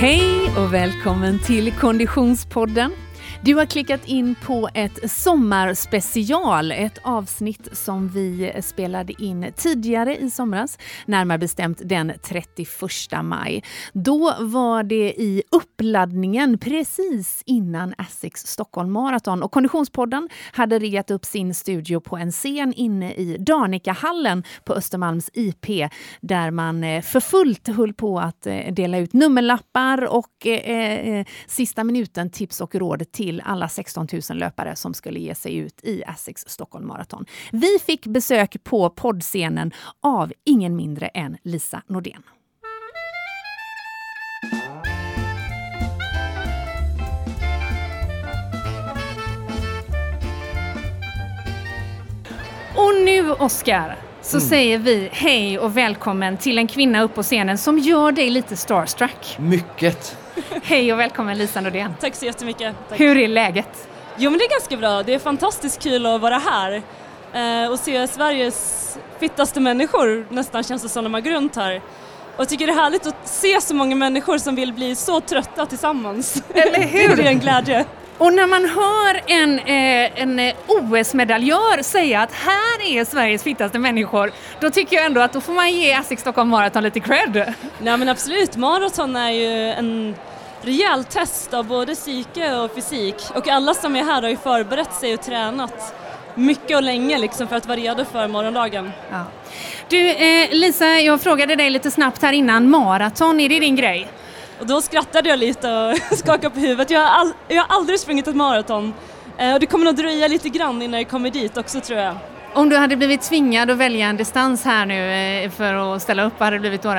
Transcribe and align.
Hej 0.00 0.50
och 0.58 0.74
välkommen 0.74 1.38
till 1.38 1.72
Konditionspodden. 1.72 2.92
Du 3.42 3.54
har 3.54 3.66
klickat 3.66 4.08
in 4.08 4.34
på 4.42 4.68
ett 4.74 5.10
sommarspecial, 5.10 6.72
ett 6.72 6.98
avsnitt 7.02 7.68
som 7.72 8.08
vi 8.08 8.52
spelade 8.62 9.22
in 9.22 9.52
tidigare 9.56 10.16
i 10.16 10.30
somras, 10.30 10.78
närmare 11.06 11.38
bestämt 11.38 11.80
den 11.84 12.12
31 12.22 12.68
maj. 13.22 13.64
Då 13.92 14.34
var 14.40 14.82
det 14.82 15.20
i 15.20 15.42
uppladdningen 15.50 16.58
precis 16.58 17.42
innan 17.46 17.94
Asics 17.98 18.46
Stockholm 18.46 18.92
Marathon 18.92 19.42
och 19.42 19.52
Konditionspodden 19.52 20.28
hade 20.52 20.78
riggat 20.78 21.10
upp 21.10 21.24
sin 21.24 21.54
studio 21.54 22.00
på 22.00 22.16
en 22.16 22.32
scen 22.32 22.72
inne 22.76 23.12
i 23.12 23.36
Danikahallen 23.38 24.44
på 24.64 24.74
Östermalms 24.74 25.30
IP 25.32 25.90
där 26.20 26.50
man 26.50 26.84
eh, 26.84 27.02
för 27.02 27.20
fullt 27.20 27.68
höll 27.68 27.94
på 27.94 28.20
att 28.20 28.46
eh, 28.46 28.72
dela 28.72 28.98
ut 28.98 29.12
nummerlappar 29.12 30.04
och 30.04 30.46
eh, 30.46 31.08
eh, 31.08 31.26
sista 31.46 31.84
minuten 31.84 32.30
tips 32.30 32.60
och 32.60 32.74
råd 32.74 33.12
till 33.12 33.29
till 33.30 33.42
alla 33.44 33.68
16 33.68 34.06
000 34.30 34.38
löpare 34.38 34.76
som 34.76 34.94
skulle 34.94 35.20
ge 35.20 35.34
sig 35.34 35.56
ut 35.56 35.80
i 35.82 36.02
Essex 36.02 36.42
Stockholm 36.46 36.86
Marathon. 36.86 37.26
Vi 37.52 37.78
fick 37.86 38.06
besök 38.06 38.64
på 38.64 38.90
poddscenen 38.90 39.72
av 40.02 40.32
ingen 40.44 40.76
mindre 40.76 41.06
än 41.06 41.36
Lisa 41.42 41.82
Nordén. 41.86 42.22
Och 52.76 53.04
nu, 53.04 53.32
Oskar, 53.32 53.98
så 54.22 54.36
mm. 54.36 54.48
säger 54.48 54.78
vi 54.78 55.08
hej 55.12 55.58
och 55.58 55.76
välkommen 55.76 56.36
till 56.36 56.58
en 56.58 56.66
kvinna 56.68 57.02
upp 57.02 57.14
på 57.14 57.22
scenen 57.22 57.58
som 57.58 57.78
gör 57.78 58.12
dig 58.12 58.30
lite 58.30 58.56
starstruck. 58.56 59.36
Mycket. 59.38 60.19
Hej 60.62 60.92
och 60.92 60.98
välkommen 60.98 61.38
Lisa 61.38 61.60
Nordén. 61.60 61.94
Tack 62.00 62.14
så 62.14 62.24
jättemycket. 62.26 62.76
Tack. 62.88 63.00
Hur 63.00 63.18
är 63.18 63.28
läget? 63.28 63.88
Jo 64.16 64.30
men 64.30 64.38
det 64.38 64.44
är 64.44 64.50
ganska 64.50 64.76
bra. 64.76 65.02
Det 65.02 65.14
är 65.14 65.18
fantastiskt 65.18 65.82
kul 65.82 66.06
att 66.06 66.20
vara 66.20 66.38
här 66.38 66.82
eh, 67.32 67.70
och 67.70 67.78
se 67.78 68.08
Sveriges 68.08 68.98
fittaste 69.18 69.60
människor 69.60 70.26
nästan 70.28 70.62
känns 70.62 70.82
det 70.82 70.88
som 70.88 71.04
när 71.04 71.10
man 71.10 71.22
går 71.22 71.30
runt 71.30 71.56
här. 71.56 71.76
Och 72.36 72.40
jag 72.40 72.48
tycker 72.48 72.66
det 72.66 72.72
är 72.72 72.76
härligt 72.76 73.06
att 73.06 73.28
se 73.28 73.60
så 73.60 73.74
många 73.74 73.96
människor 73.96 74.38
som 74.38 74.54
vill 74.54 74.72
bli 74.72 74.94
så 74.94 75.20
trötta 75.20 75.66
tillsammans. 75.66 76.42
Eller 76.54 76.82
hur? 76.82 77.16
det 77.16 77.22
är 77.22 77.30
en 77.30 77.40
glädje. 77.40 77.84
Och 78.20 78.32
när 78.32 78.46
man 78.46 78.64
hör 78.68 79.20
en, 79.26 79.58
eh, 79.58 80.22
en 80.22 80.38
eh, 80.38 80.54
OS-medaljör 80.66 81.82
säga 81.82 82.20
att 82.20 82.32
här 82.32 82.86
är 82.86 83.04
Sveriges 83.04 83.42
fittaste 83.42 83.78
människor, 83.78 84.32
då 84.60 84.70
tycker 84.70 84.96
jag 84.96 85.06
ändå 85.06 85.20
att 85.20 85.32
då 85.32 85.40
får 85.40 85.52
man 85.52 85.72
ge 85.72 85.92
Asics 85.92 86.22
Stockholm 86.22 86.48
Marathon 86.48 86.82
lite 86.82 87.00
cred. 87.00 87.54
Nej 87.78 87.96
men 87.96 88.08
absolut, 88.08 88.56
maraton 88.56 89.16
är 89.16 89.30
ju 89.30 89.70
en 89.72 90.14
rejäl 90.62 91.04
test 91.04 91.54
av 91.54 91.64
både 91.66 91.94
psyke 91.94 92.52
och 92.56 92.74
fysik 92.74 93.14
och 93.34 93.48
alla 93.48 93.74
som 93.74 93.96
är 93.96 94.04
här 94.04 94.22
har 94.22 94.28
ju 94.28 94.36
förberett 94.36 94.94
sig 94.94 95.14
och 95.14 95.22
tränat 95.22 95.94
mycket 96.34 96.76
och 96.76 96.82
länge 96.82 97.18
liksom 97.18 97.48
för 97.48 97.56
att 97.56 97.66
vara 97.66 97.78
redo 97.78 98.04
för 98.04 98.28
morgondagen. 98.28 98.92
Ja. 99.10 99.24
Du 99.88 100.10
eh, 100.10 100.48
Lisa, 100.50 100.86
jag 100.86 101.20
frågade 101.20 101.56
dig 101.56 101.70
lite 101.70 101.90
snabbt 101.90 102.22
här 102.22 102.32
innan, 102.32 102.70
maraton, 102.70 103.40
är 103.40 103.48
det 103.48 103.60
din 103.60 103.76
grej? 103.76 104.08
Och 104.60 104.66
då 104.66 104.80
skrattade 104.80 105.28
jag 105.28 105.38
lite 105.38 105.72
och 105.72 105.96
skakade 106.18 106.50
på 106.50 106.60
huvudet. 106.60 106.90
Jag 106.90 107.00
har, 107.00 107.20
all, 107.20 107.32
jag 107.48 107.62
har 107.62 107.76
aldrig 107.76 108.00
sprungit 108.00 108.28
ett 108.28 108.36
maraton 108.36 108.94
eh, 109.38 109.54
och 109.54 109.60
det 109.60 109.66
kommer 109.66 109.84
nog 109.84 109.96
dröja 109.96 110.28
lite 110.28 110.48
grann 110.48 110.82
innan 110.82 111.00
jag 111.00 111.08
kommer 111.08 111.30
dit 111.30 111.56
också 111.56 111.80
tror 111.80 111.98
jag. 111.98 112.16
Om 112.54 112.68
du 112.68 112.76
hade 112.76 112.96
blivit 112.96 113.22
tvingad 113.22 113.70
att 113.70 113.76
välja 113.76 114.06
en 114.06 114.16
distans 114.16 114.64
här 114.64 114.86
nu 114.86 115.12
eh, 115.44 115.50
för 115.50 115.94
att 115.94 116.02
ställa 116.02 116.24
upp, 116.24 116.32
vad 116.38 116.46
hade 116.46 116.56
det 116.56 116.60
blivit 116.60 116.82
då? 116.82 116.94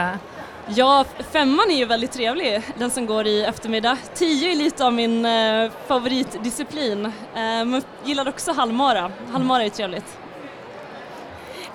Ja, 0.68 1.06
femman 1.32 1.72
är 1.72 1.76
ju 1.76 1.86
väldigt 1.86 2.12
trevlig, 2.12 2.62
den 2.78 2.92
som 2.92 3.06
går 3.06 3.28
i 3.28 3.44
eftermiddag. 3.44 3.98
Tio 4.14 4.52
är 4.52 4.56
lite 4.56 4.86
av 4.86 4.94
min 4.94 5.26
eh, 5.26 5.72
favoritdisciplin, 5.88 7.06
eh, 7.06 7.12
men 7.36 7.82
gillar 8.04 8.30
också 8.30 8.52
halvmara. 8.52 9.12
Halvmara 9.32 9.64
är 9.64 9.70
trevligt. 9.70 10.18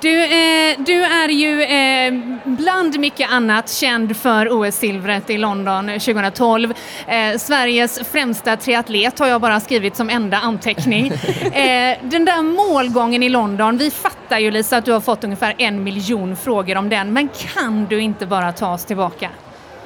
Du, 0.01 0.25
eh, 0.25 0.79
du 0.79 1.05
är 1.05 1.29
ju 1.29 1.63
eh, 1.63 2.15
bland 2.45 2.99
mycket 2.99 3.31
annat 3.31 3.71
känd 3.71 4.17
för 4.17 4.49
OS-silvret 4.53 5.31
i 5.31 5.39
London 5.39 5.87
2012. 5.87 6.75
Eh, 7.07 7.39
Sveriges 7.39 8.01
främsta 8.13 8.57
triatlet 8.57 9.19
har 9.19 9.27
jag 9.27 9.41
bara 9.41 9.61
skrivit 9.61 9.97
som 9.97 10.11
enda 10.11 10.39
anteckning. 10.39 11.13
Eh, 11.57 11.99
den 12.03 12.25
där 12.25 12.43
målgången 12.43 13.23
i 13.23 13.29
London, 13.29 13.77
vi 13.77 13.91
fattar 13.91 14.39
ju 14.39 14.51
Lisa 14.51 14.77
att 14.77 14.85
du 14.85 14.93
har 14.93 15.01
fått 15.01 15.25
ungefär 15.25 15.55
en 15.59 15.85
miljon 15.85 16.37
frågor 16.37 16.77
om 16.77 16.89
den, 16.89 17.13
men 17.13 17.29
kan 17.29 17.87
du 17.87 18.01
inte 18.01 18.27
bara 18.27 18.53
ta 18.53 18.73
oss 18.73 18.85
tillbaka? 18.85 19.31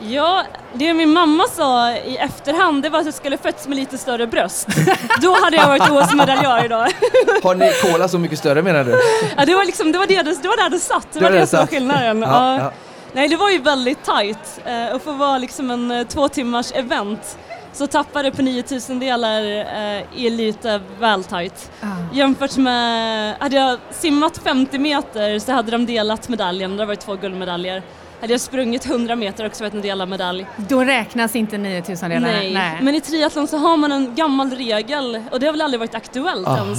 Ja, 0.09 0.45
det 0.73 0.95
min 0.95 1.13
mamma 1.13 1.45
sa 1.47 1.93
i 1.93 2.17
efterhand 2.17 2.83
det 2.83 2.89
var 2.89 2.99
att 2.99 3.05
jag 3.05 3.15
skulle 3.15 3.39
fötts 3.39 3.69
med 3.69 3.77
lite 3.77 3.99
större 3.99 4.27
bröst. 4.27 4.69
Då 5.23 5.35
hade 5.43 5.57
jag 5.57 5.69
varit 5.69 5.91
OS-medaljör 5.91 6.65
idag. 6.65 6.89
Har 7.43 7.55
ni 7.55 7.73
kola 7.83 8.09
så 8.09 8.19
mycket 8.19 8.39
större 8.39 8.63
menar 8.63 8.85
du? 8.85 9.01
Ja, 9.37 9.45
det 9.45 9.55
var 9.55 9.65
liksom, 9.65 9.93
det 9.93 9.99
var 9.99 10.07
det 10.07 10.23
det, 10.23 10.49
var 10.49 10.57
där 10.57 10.71
det 10.71 10.79
satt. 10.79 11.07
Det 11.13 11.21
var 11.21 11.31
det, 11.31 11.39
det 11.39 11.47
som 11.47 11.59
var 11.59 11.67
skillnaden. 11.67 12.23
Ja, 12.23 12.59
ja. 12.59 12.73
Nej, 13.13 13.29
det 13.29 13.37
var 13.37 13.51
ju 13.51 13.59
väldigt 13.59 14.05
tajt. 14.05 14.61
Eh, 14.65 14.95
och 14.95 15.03
för 15.03 15.11
att 15.11 15.19
vara 15.19 15.39
liksom 15.39 15.71
en 15.71 15.91
eh, 15.91 16.07
två 16.07 16.29
timmars 16.29 16.73
event 16.73 17.39
så 17.73 17.87
tappade 17.87 18.31
på 18.31 18.43
9000 18.43 18.99
delar 18.99 19.41
eh, 19.41 20.25
är 20.25 20.31
lite 20.31 20.81
väl 20.99 21.25
tajt. 21.25 21.71
Ah. 21.81 21.87
Jämfört 22.13 22.57
med, 22.57 23.37
hade 23.41 23.57
jag 23.57 23.79
simmat 23.91 24.39
50 24.45 24.79
meter 24.79 25.39
så 25.39 25.53
hade 25.53 25.71
de 25.71 25.87
delat 25.87 26.29
medaljen, 26.29 26.77
det 26.77 26.87
var 26.87 26.95
två 26.95 27.15
guldmedaljer. 27.15 27.83
Hade 28.21 28.33
jag 28.33 28.41
sprungit 28.41 28.87
100 28.87 29.17
meter 29.17 29.47
också 29.47 29.65
varit 29.65 29.75
en 29.75 29.83
del 29.83 30.01
av 30.01 30.09
medalj. 30.09 30.47
Då 30.57 30.85
räknas 30.85 31.37
inte 31.37 31.59
9000 31.59 32.11
delar? 32.11 32.29
Nej. 32.29 32.53
Nej, 32.55 32.79
men 32.83 32.95
i 32.95 33.01
triathlon 33.01 33.47
så 33.47 33.57
har 33.57 33.77
man 33.77 33.93
en 33.93 34.15
gammal 34.15 34.51
regel 34.51 35.23
och 35.31 35.41
det 35.41 35.47
har 35.47 35.53
väl 35.53 35.63
aldrig 35.63 35.81
varit 35.81 35.95
aktuellt 35.95 36.47
Aha. 36.49 36.65
ens. 36.65 36.79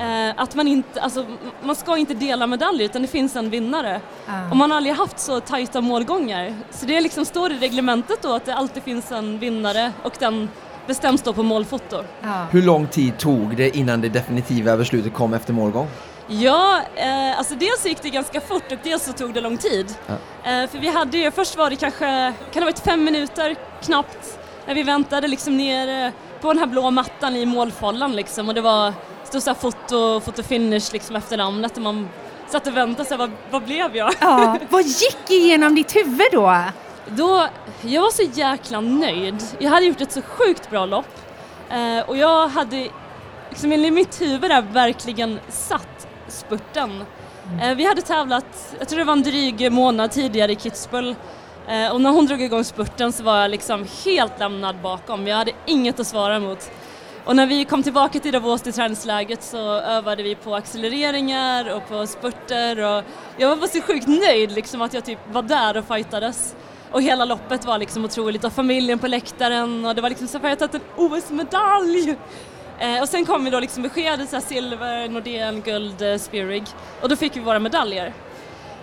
Eh, 0.00 0.42
att 0.42 0.54
man 0.54 0.68
inte, 0.68 1.00
alltså 1.00 1.24
man 1.62 1.76
ska 1.76 1.96
inte 1.96 2.14
dela 2.14 2.46
medaljer 2.46 2.84
utan 2.84 3.02
det 3.02 3.08
finns 3.08 3.36
en 3.36 3.50
vinnare. 3.50 4.00
Ah. 4.26 4.50
Och 4.50 4.56
man 4.56 4.70
har 4.70 4.76
aldrig 4.76 4.94
haft 4.94 5.18
så 5.18 5.40
tajta 5.40 5.80
målgångar. 5.80 6.54
Så 6.70 6.86
det 6.86 7.00
liksom 7.00 7.24
står 7.24 7.52
i 7.52 7.58
reglementet 7.58 8.22
då 8.22 8.32
att 8.34 8.44
det 8.44 8.54
alltid 8.54 8.82
finns 8.82 9.12
en 9.12 9.38
vinnare 9.38 9.92
och 10.02 10.12
den 10.18 10.48
bestäms 10.86 11.22
då 11.22 11.32
på 11.32 11.42
målfoto. 11.42 11.96
Ah. 12.22 12.44
Hur 12.50 12.62
lång 12.62 12.86
tid 12.86 13.18
tog 13.18 13.56
det 13.56 13.76
innan 13.76 14.00
det 14.00 14.08
definitiva 14.08 14.76
beslutet 14.76 15.14
kom 15.14 15.34
efter 15.34 15.52
målgång? 15.52 15.86
Ja, 16.28 16.80
eh, 16.94 17.38
alltså 17.38 17.54
dels 17.54 17.86
gick 17.86 18.02
det 18.02 18.10
ganska 18.10 18.40
fort 18.40 18.72
och 18.72 18.78
dels 18.82 19.04
så 19.04 19.12
tog 19.12 19.34
det 19.34 19.40
lång 19.40 19.58
tid. 19.58 19.94
Ja. 20.06 20.14
Eh, 20.50 20.70
för 20.70 20.78
vi 20.78 20.88
hade 20.88 21.18
ju, 21.18 21.30
först 21.30 21.56
var 21.56 21.70
det 21.70 21.76
kanske, 21.76 22.04
kan 22.04 22.34
det 22.52 22.60
ha 22.60 22.64
varit 22.64 22.78
fem 22.78 23.04
minuter 23.04 23.56
knappt, 23.82 24.38
när 24.66 24.74
vi 24.74 24.82
väntade 24.82 25.28
liksom 25.28 25.56
ner 25.56 26.12
på 26.40 26.48
den 26.48 26.58
här 26.58 26.66
blå 26.66 26.90
mattan 26.90 27.36
i 27.36 27.46
målfållan 27.46 28.16
liksom 28.16 28.48
och 28.48 28.54
det 28.54 28.60
var, 28.60 28.92
stod 29.24 29.42
så 29.42 29.50
här 29.50 29.54
foto, 29.54 30.20
foto 30.20 30.42
finish 30.42 30.92
liksom 30.92 31.16
efter 31.16 31.36
namnet 31.36 31.76
och 31.76 31.82
man 31.82 32.08
satt 32.48 32.66
och 32.66 32.76
väntade 32.76 33.08
sig, 33.08 33.16
vad, 33.16 33.30
vad 33.50 33.62
blev 33.62 33.96
jag? 33.96 34.14
Ja, 34.20 34.58
vad 34.68 34.82
gick 34.82 35.30
igenom 35.30 35.74
ditt 35.74 35.96
huvud 35.96 36.28
då? 36.32 36.62
Då, 37.08 37.46
jag 37.82 38.02
var 38.02 38.10
så 38.10 38.22
jäkla 38.22 38.80
nöjd. 38.80 39.42
Jag 39.58 39.70
hade 39.70 39.86
gjort 39.86 40.00
ett 40.00 40.12
så 40.12 40.22
sjukt 40.22 40.70
bra 40.70 40.86
lopp 40.86 41.18
eh, 41.70 42.08
och 42.08 42.16
jag 42.16 42.48
hade, 42.48 42.88
liksom 43.48 43.72
i 43.72 43.90
mitt 43.90 44.20
huvud 44.20 44.50
där 44.50 44.62
verkligen 44.62 45.40
satt 45.48 45.95
spurten. 46.28 47.04
Mm. 47.52 47.76
Vi 47.76 47.86
hade 47.86 48.02
tävlat, 48.02 48.74
jag 48.78 48.88
tror 48.88 48.98
det 48.98 49.04
var 49.04 49.12
en 49.12 49.22
dryg 49.22 49.72
månad 49.72 50.10
tidigare 50.10 50.52
i 50.52 50.54
Kitzbühel 50.54 51.14
eh, 51.68 51.92
och 51.92 52.00
när 52.00 52.10
hon 52.10 52.26
drog 52.26 52.42
igång 52.42 52.64
spurten 52.64 53.12
så 53.12 53.22
var 53.22 53.40
jag 53.40 53.50
liksom 53.50 53.86
helt 54.04 54.38
lämnad 54.38 54.76
bakom. 54.82 55.26
Jag 55.26 55.36
hade 55.36 55.52
inget 55.66 56.00
att 56.00 56.06
svara 56.06 56.36
emot. 56.36 56.70
Och 57.24 57.36
när 57.36 57.46
vi 57.46 57.64
kom 57.64 57.82
tillbaka 57.82 58.18
till 58.18 58.32
Davos 58.32 58.62
till 58.62 58.72
träningsläget 58.72 59.42
så 59.42 59.72
övade 59.72 60.22
vi 60.22 60.34
på 60.34 60.54
accelereringar 60.54 61.74
och 61.74 61.88
på 61.88 62.06
spurter 62.06 62.78
och 62.78 63.04
jag 63.36 63.48
var 63.48 63.56
bara 63.56 63.68
så 63.68 63.80
sjukt 63.80 64.08
nöjd 64.08 64.52
liksom 64.52 64.82
att 64.82 64.94
jag 64.94 65.04
typ 65.04 65.18
var 65.32 65.42
där 65.42 65.76
och 65.76 65.84
fightades. 65.84 66.56
Och 66.90 67.02
hela 67.02 67.24
loppet 67.24 67.64
var 67.64 67.78
liksom 67.78 68.04
otroligt 68.04 68.44
och 68.44 68.52
familjen 68.52 68.98
på 68.98 69.06
läktaren 69.06 69.84
och 69.84 69.94
det 69.94 70.02
var 70.02 70.08
liksom 70.08 70.28
så 70.28 70.36
att 70.36 70.44
jag 70.44 70.58
tagit 70.58 70.74
en 70.74 70.80
OS-medalj! 70.96 72.16
Eh, 72.78 73.00
och 73.00 73.08
sen 73.08 73.24
kom 73.24 73.44
vi 73.44 73.50
då 73.50 73.60
liksom 73.60 73.82
beskedet 73.82 74.30
så 74.30 74.40
silver, 74.40 75.08
Nordén, 75.08 75.62
guld, 75.62 76.02
eh, 76.02 76.18
Spirig 76.18 76.64
och 77.00 77.08
då 77.08 77.16
fick 77.16 77.36
vi 77.36 77.40
våra 77.40 77.58
medaljer. 77.58 78.12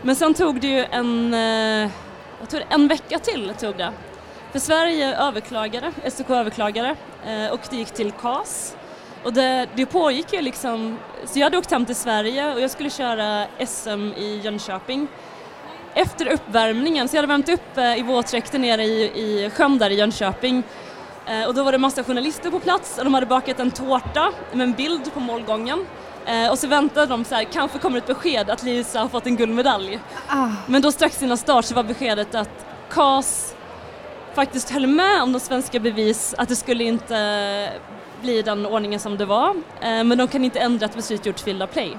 Men 0.02 0.16
sen 0.16 0.34
tog 0.34 0.62
det 0.62 0.68
ju 0.68 0.86
en, 0.92 1.34
eh, 1.34 1.92
jag 2.40 2.50
tror 2.50 2.64
en 2.70 2.88
vecka 2.88 3.20
till 3.20 3.54
tog 3.60 3.78
det. 3.78 3.92
För 4.52 4.60
Sverige 4.60 5.18
överklagade, 5.18 5.92
SOK 6.12 6.30
överklagade 6.30 6.96
eh, 7.26 7.52
och 7.54 7.60
det 7.70 7.76
gick 7.76 7.92
till 7.92 8.12
CAS. 8.12 8.76
Och 9.24 9.34
det, 9.34 9.68
det 9.76 9.86
pågick 9.86 10.34
ju 10.34 10.42
liksom, 10.42 10.98
så 11.26 11.40
jag 11.40 11.46
hade 11.46 11.58
åkt 11.58 11.72
hem 11.72 11.86
till 11.86 11.96
Sverige 11.96 12.54
och 12.54 12.62
jag 12.62 12.72
skulle 12.72 12.90
köra 12.90 13.48
SM 13.68 14.12
i 14.18 14.42
Jönköping. 14.44 15.08
Efter 15.94 16.28
uppvärmningen, 16.34 17.08
så 17.08 17.16
jag 17.16 17.22
hade 17.22 17.34
värmt 17.34 17.50
upp 17.50 17.78
eh, 17.78 18.00
i 18.00 18.02
våtdräkten 18.02 18.62
nere 18.62 18.84
i, 18.84 19.04
i 19.04 19.50
sjön 19.50 19.78
där 19.78 19.90
i 19.90 19.96
Jönköping 19.96 20.64
och 21.48 21.54
då 21.54 21.64
var 21.64 21.72
det 21.72 21.78
massa 21.78 22.04
journalister 22.04 22.52
på 22.52 22.60
plats 22.60 22.98
och 22.98 23.04
de 23.04 23.14
hade 23.14 23.26
bakat 23.26 23.60
en 23.60 23.72
tårta 23.72 24.32
med 24.52 24.64
en 24.64 24.74
bild 24.74 25.14
på 25.14 25.20
målgången. 25.20 25.86
Eh, 26.26 26.52
och 26.52 26.60
så 26.60 26.68
väntade 26.68 27.06
de 27.06 27.26
så 27.26 27.36
här, 27.36 27.44
kanske 27.44 27.80
kommer 27.80 27.98
ett 27.98 28.08
besked 28.08 28.50
att 28.50 28.64
Lisa 28.64 29.00
har 29.00 29.08
fått 29.08 29.26
en 29.26 29.36
guldmedalj. 29.36 30.00
Ah. 30.28 30.50
Men 30.68 30.82
då 30.82 30.92
strax 30.92 31.24
innan 31.24 31.38
start 31.38 31.66
så 31.66 31.76
var 31.76 31.84
beskedet 31.84 32.36
att 32.36 32.66
CAS 32.90 33.56
faktiskt 34.34 34.70
höll 34.70 34.88
med 34.88 35.24
om 35.24 35.34
de 35.34 35.40
svenska 35.40 35.80
bevis 35.80 36.36
att 36.38 36.50
det 36.50 36.56
skulle 36.56 36.84
inte 36.84 37.70
bli 38.22 38.42
den 38.42 38.66
ordningen 38.66 39.00
som 39.00 39.18
det 39.18 39.26
var, 39.26 39.50
eh, 39.82 40.04
men 40.04 40.18
de 40.18 40.28
kan 40.28 40.46
inte 40.46 40.60
ändra 40.60 40.86
ett 40.86 40.96
beslut 40.96 41.26
gjort 41.26 41.48
Villa 41.48 41.68
Play. 41.68 41.98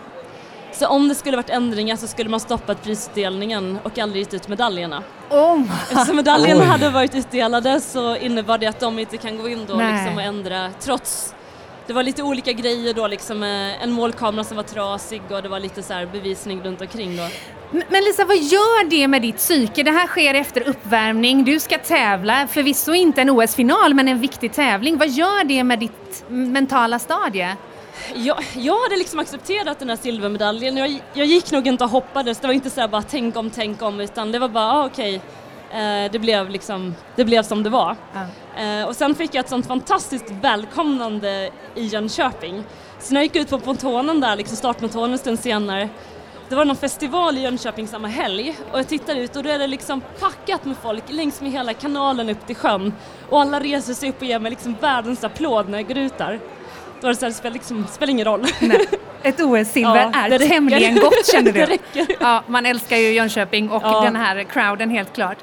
Så 0.75 0.87
om 0.87 1.09
det 1.09 1.15
skulle 1.15 1.37
varit 1.37 1.51
ändringar 1.51 1.97
så 1.97 2.07
skulle 2.07 2.31
man 2.31 2.41
stoppat 2.41 2.83
prisutdelningen 2.83 3.79
och 3.83 3.99
aldrig 3.99 4.23
gett 4.23 4.35
ut 4.35 4.49
medaljerna. 4.49 5.03
Oh. 5.31 5.63
Eftersom 5.83 6.17
medaljerna 6.17 6.61
Oj. 6.61 6.67
hade 6.67 6.91
varit 6.91 7.15
utdelade 7.15 7.81
så 7.81 8.17
innebar 8.17 8.59
det 8.59 8.67
att 8.67 8.81
de 8.81 8.99
inte 8.99 9.17
kan 9.17 9.39
gå 9.39 9.49
in 9.49 9.67
då 9.67 9.75
liksom 9.75 10.13
och 10.15 10.23
ändra 10.23 10.71
trots 10.81 11.35
det 11.87 11.93
var 11.93 12.03
lite 12.03 12.23
olika 12.23 12.53
grejer 12.53 12.95
då 12.95 13.07
liksom 13.07 13.43
en 13.43 13.93
målkamera 13.93 14.45
som 14.45 14.57
var 14.57 14.65
trasig 14.65 15.23
och 15.31 15.43
det 15.43 15.49
var 15.49 15.61
lite 15.61 15.83
så 15.83 15.95
bevisning 16.13 16.63
runt 16.63 16.81
omkring 16.81 17.17
då. 17.17 17.29
Men 17.71 18.05
Lisa, 18.05 18.25
vad 18.25 18.37
gör 18.37 18.91
det 18.91 19.09
med 19.09 19.23
ditt 19.23 19.37
psyke? 19.37 19.83
Det 19.83 19.91
här 19.91 20.07
sker 20.07 20.35
efter 20.35 20.69
uppvärmning, 20.69 21.45
du 21.45 21.61
ska 21.61 21.79
tävla, 21.79 22.47
förvisso 22.47 22.95
inte 22.95 23.21
en 23.21 23.31
OS-final 23.31 23.95
men 23.95 24.09
en 24.09 24.21
viktig 24.21 24.53
tävling. 24.53 24.99
Vad 24.99 25.09
gör 25.09 25.45
det 25.45 25.65
med 25.65 25.79
ditt 25.79 26.25
mentala 26.29 26.99
stadie? 26.99 27.57
Jag, 28.15 28.45
jag 28.57 28.83
hade 28.83 28.97
liksom 28.97 29.19
accepterat 29.19 29.79
den 29.79 29.89
här 29.89 29.97
silvermedaljen. 29.97 30.77
Jag, 30.77 31.03
jag 31.13 31.27
gick 31.27 31.53
nog 31.53 31.67
inte 31.67 31.85
och 31.85 31.91
hoppades, 31.91 32.39
det 32.39 32.47
var 32.47 32.55
inte 32.55 32.71
så 32.71 32.89
bara 32.89 33.03
tänk 33.03 33.37
om, 33.37 33.51
tänk 33.51 33.83
om, 33.83 34.01
utan 34.01 34.33
det 34.33 34.39
var 34.39 34.49
bara 34.49 34.73
ah, 34.73 34.87
okej, 34.87 35.21
okay. 35.69 36.05
eh, 36.05 36.13
det, 36.13 36.19
blev 36.19 36.51
liksom, 36.51 36.95
det 37.17 37.25
blev 37.25 37.43
som 37.43 37.63
det 37.63 37.71
var. 37.71 37.97
Eh, 38.57 38.89
och 38.89 38.97
sen 38.97 39.15
fick 39.15 39.35
jag 39.35 39.45
ett 39.45 39.49
sånt 39.49 39.67
fantastiskt 39.67 40.31
välkomnande 40.31 41.51
i 41.75 41.87
Jönköping. 41.87 42.65
Så 43.01 43.15
när 43.15 43.21
jag 43.21 43.25
gick 43.25 43.37
ut 43.37 43.51
på 43.51 43.59
pontonen 43.59 44.21
där, 44.21 44.37
liksom 44.37 44.57
startpontonen 44.57 45.13
en 45.13 45.19
stund 45.19 45.39
senare, 45.39 45.89
det 46.49 46.55
var 46.55 46.65
någon 46.65 46.77
festival 46.77 47.39
i 47.39 47.41
Jönköping 47.41 47.89
samma 47.89 48.09
helg 48.09 48.57
och 48.73 48.79
jag 48.79 48.89
tittar 48.89 49.17
ut 49.17 49.37
och 49.37 49.43
då 49.43 49.51
är 49.51 49.59
det 49.59 49.67
liksom 49.67 50.03
packat 50.21 50.65
med 50.65 50.77
folk 50.77 51.05
längs 51.09 51.41
med 51.41 51.53
hela 51.53 51.75
kanalen 51.75 52.31
upp 52.31 52.47
till 52.47 52.57
sjön 52.57 52.93
och 53.31 53.41
alla 53.41 53.61
reser 53.61 53.95
sig 53.95 54.09
upp 54.09 54.21
och 54.21 54.27
ger 54.27 54.39
mig 54.39 54.51
liksom 54.51 54.77
världens 54.81 55.25
applåd 55.25 55.69
när 55.69 55.79
jag 55.79 55.89
går 55.89 55.99
ut 55.99 56.19
där. 56.19 56.41
Är 57.09 57.09
det 57.09 57.17
så 57.17 57.25
här, 57.25 57.31
det 57.31 57.35
spelar, 57.35 57.55
liksom, 57.55 57.87
spelar 57.91 58.11
ingen 58.11 58.25
roll. 58.25 58.47
Nej. 58.61 58.87
Ett 59.23 59.41
OS-silver 59.41 60.11
ja, 60.13 60.35
är 60.35 60.39
tämligen 60.39 60.95
gott 60.95 61.27
känner 61.33 61.53
du? 61.53 61.79
ja, 62.21 62.43
man 62.47 62.67
älskar 62.67 62.97
ju 62.97 63.13
Jönköping 63.13 63.71
och 63.71 63.83
ja. 63.83 64.01
den 64.01 64.17
här 64.17 64.43
crowden 64.43 64.91
helt 64.91 65.13
klart. 65.13 65.39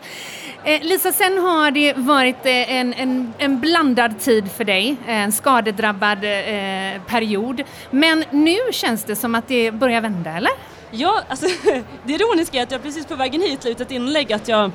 Eh, 0.63 0.81
Lisa, 0.81 1.11
sen 1.11 1.37
har 1.37 1.71
det 1.71 1.93
varit 1.97 2.45
eh, 2.45 2.75
en, 2.75 2.93
en, 2.93 3.33
en, 3.37 3.59
blandad 3.59 4.19
tid 4.19 4.51
för 4.51 4.63
dig, 4.63 4.95
en 5.07 5.31
skadedrabbad 5.31 6.17
eh, 6.23 7.01
period. 7.07 7.63
Men 7.89 8.23
nu 8.31 8.57
känns 8.71 9.03
det 9.03 9.15
som 9.15 9.35
att 9.35 9.47
det 9.47 9.71
börjar 9.71 10.01
vända, 10.01 10.31
eller? 10.31 10.51
Ja, 10.91 11.21
alltså 11.27 11.45
det 12.03 12.13
ironiska 12.13 12.57
är 12.57 12.63
att 12.63 12.71
jag 12.71 12.83
precis 12.83 13.05
på 13.05 13.15
vägen 13.15 13.41
hit 13.41 13.63
la 13.63 13.71
ut 13.71 13.81
ett 13.81 13.91
inlägg 13.91 14.33
att 14.33 14.47
jag 14.47 14.71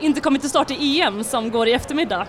inte 0.00 0.20
kommit 0.20 0.40
till 0.40 0.50
start 0.50 0.70
i 0.70 1.00
EM 1.00 1.24
som 1.24 1.50
går 1.50 1.68
i 1.68 1.72
eftermiddag. 1.72 2.26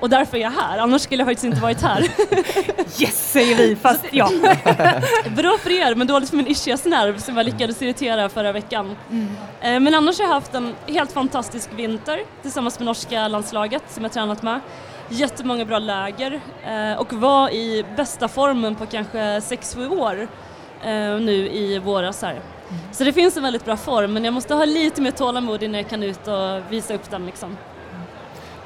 Och 0.00 0.10
därför 0.10 0.36
är 0.36 0.40
jag 0.40 0.50
här, 0.50 0.78
annars 0.78 1.02
skulle 1.02 1.20
jag 1.20 1.28
faktiskt 1.28 1.44
inte 1.44 1.60
varit 1.60 1.82
här. 1.82 2.00
yes, 3.00 3.32
säger 3.32 3.56
vi, 3.56 3.76
fast 3.76 4.04
ja. 4.10 4.30
Bra 5.36 5.58
för 5.58 5.70
er, 5.70 5.94
men 5.94 6.06
dåligt 6.06 6.30
för 6.30 6.36
min 6.36 6.46
ischiasnerv 6.46 7.18
som 7.18 7.36
jag 7.36 7.46
lyckades 7.46 7.82
irritera 7.82 8.28
förra 8.28 8.52
veckan. 8.52 8.96
Mm. 9.10 9.28
Eh, 9.60 9.80
men 9.80 9.94
annars 9.94 10.18
har 10.18 10.26
jag 10.26 10.32
haft 10.32 10.54
en 10.54 10.74
helt 10.86 11.12
fantastisk 11.12 11.70
vinter 11.76 12.20
tillsammans 12.42 12.78
med 12.78 12.86
norska 12.86 13.28
landslaget 13.28 13.82
som 13.88 14.02
jag 14.02 14.12
tränat 14.12 14.42
med. 14.42 14.60
Jättemånga 15.08 15.64
bra 15.64 15.78
läger 15.78 16.40
eh, 16.66 17.00
och 17.00 17.12
var 17.12 17.50
i 17.50 17.84
bästa 17.96 18.28
formen 18.28 18.74
på 18.74 18.86
kanske 18.86 19.18
6-7 19.18 19.98
år 20.00 20.28
eh, 20.82 21.20
nu 21.20 21.48
i 21.48 21.78
våras 21.78 22.22
här. 22.22 22.30
Mm. 22.30 22.42
Så 22.92 23.04
det 23.04 23.12
finns 23.12 23.36
en 23.36 23.42
väldigt 23.42 23.64
bra 23.64 23.76
form 23.76 24.12
men 24.12 24.24
jag 24.24 24.34
måste 24.34 24.54
ha 24.54 24.64
lite 24.64 25.00
mer 25.00 25.10
tålamod 25.10 25.62
innan 25.62 25.80
jag 25.80 25.90
kan 25.90 26.02
ut 26.02 26.28
och 26.28 26.72
visa 26.72 26.94
upp 26.94 27.10
den 27.10 27.26
liksom. 27.26 27.56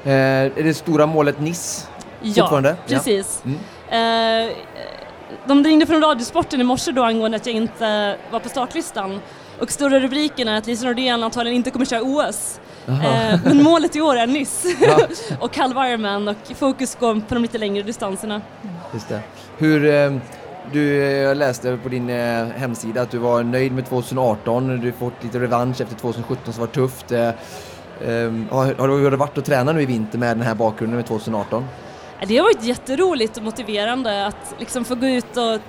Eh, 0.03 0.11
är 0.13 0.63
det 0.63 0.73
stora 0.73 1.05
målet 1.05 1.39
Nice 1.39 1.87
ja? 2.21 2.75
Precis. 2.87 3.43
Ja, 3.43 3.51
mm. 3.95 4.49
eh, 4.49 4.55
de 5.47 5.63
ringde 5.63 5.85
från 5.85 6.01
Radiosporten 6.01 6.61
i 6.61 6.63
morse 6.63 6.91
då 6.91 7.03
angående 7.03 7.37
att 7.37 7.45
jag 7.45 7.55
inte 7.55 8.17
var 8.31 8.39
på 8.39 8.49
startlistan 8.49 9.19
och 9.59 9.71
stora 9.71 9.99
rubriken 9.99 10.47
är 10.47 10.57
att 10.57 10.67
Lisa 10.67 10.85
Nordén 10.85 11.23
antagligen 11.23 11.55
inte 11.55 11.71
kommer 11.71 11.85
köra 11.85 12.01
OS. 12.01 12.59
Eh, 12.87 13.39
men 13.43 13.63
målet 13.63 13.95
i 13.95 14.01
år 14.01 14.15
är 14.15 14.27
Nice 14.27 14.67
och 15.39 15.57
halv 15.57 15.77
Ironman 15.77 16.27
och 16.27 16.55
fokus 16.55 16.97
går 16.99 17.15
på 17.27 17.33
de 17.33 17.41
lite 17.41 17.57
längre 17.57 17.83
distanserna. 17.83 18.41
Just 18.93 19.09
det. 19.09 19.19
Hur, 19.57 19.85
eh, 19.85 20.17
du, 20.71 20.95
jag 20.97 21.37
läste 21.37 21.77
på 21.83 21.89
din 21.89 22.09
eh, 22.09 22.45
hemsida 22.45 23.01
att 23.01 23.11
du 23.11 23.17
var 23.17 23.43
nöjd 23.43 23.71
med 23.71 23.85
2018, 23.85 24.79
du 24.79 24.91
fått 24.91 25.23
lite 25.23 25.39
revansch 25.39 25.81
efter 25.81 25.95
2017 25.95 26.53
som 26.53 26.61
var 26.61 26.67
tufft. 26.67 27.11
Um, 28.01 28.47
har, 28.51 28.73
har 28.73 29.11
det 29.11 29.17
varit 29.17 29.37
att 29.37 29.45
träna 29.45 29.71
nu 29.71 29.81
i 29.81 29.85
vinter 29.85 30.17
med 30.17 30.37
den 30.37 30.45
här 30.45 30.55
bakgrunden 30.55 30.97
med 30.97 31.05
2018? 31.05 31.65
Det 32.27 32.37
har 32.37 32.43
varit 32.43 32.63
jätteroligt 32.63 33.37
och 33.37 33.43
motiverande 33.43 34.25
att 34.25 34.55
liksom 34.59 34.85
få 34.85 34.95
gå 34.95 35.07
ut 35.07 35.37
och 35.37 35.59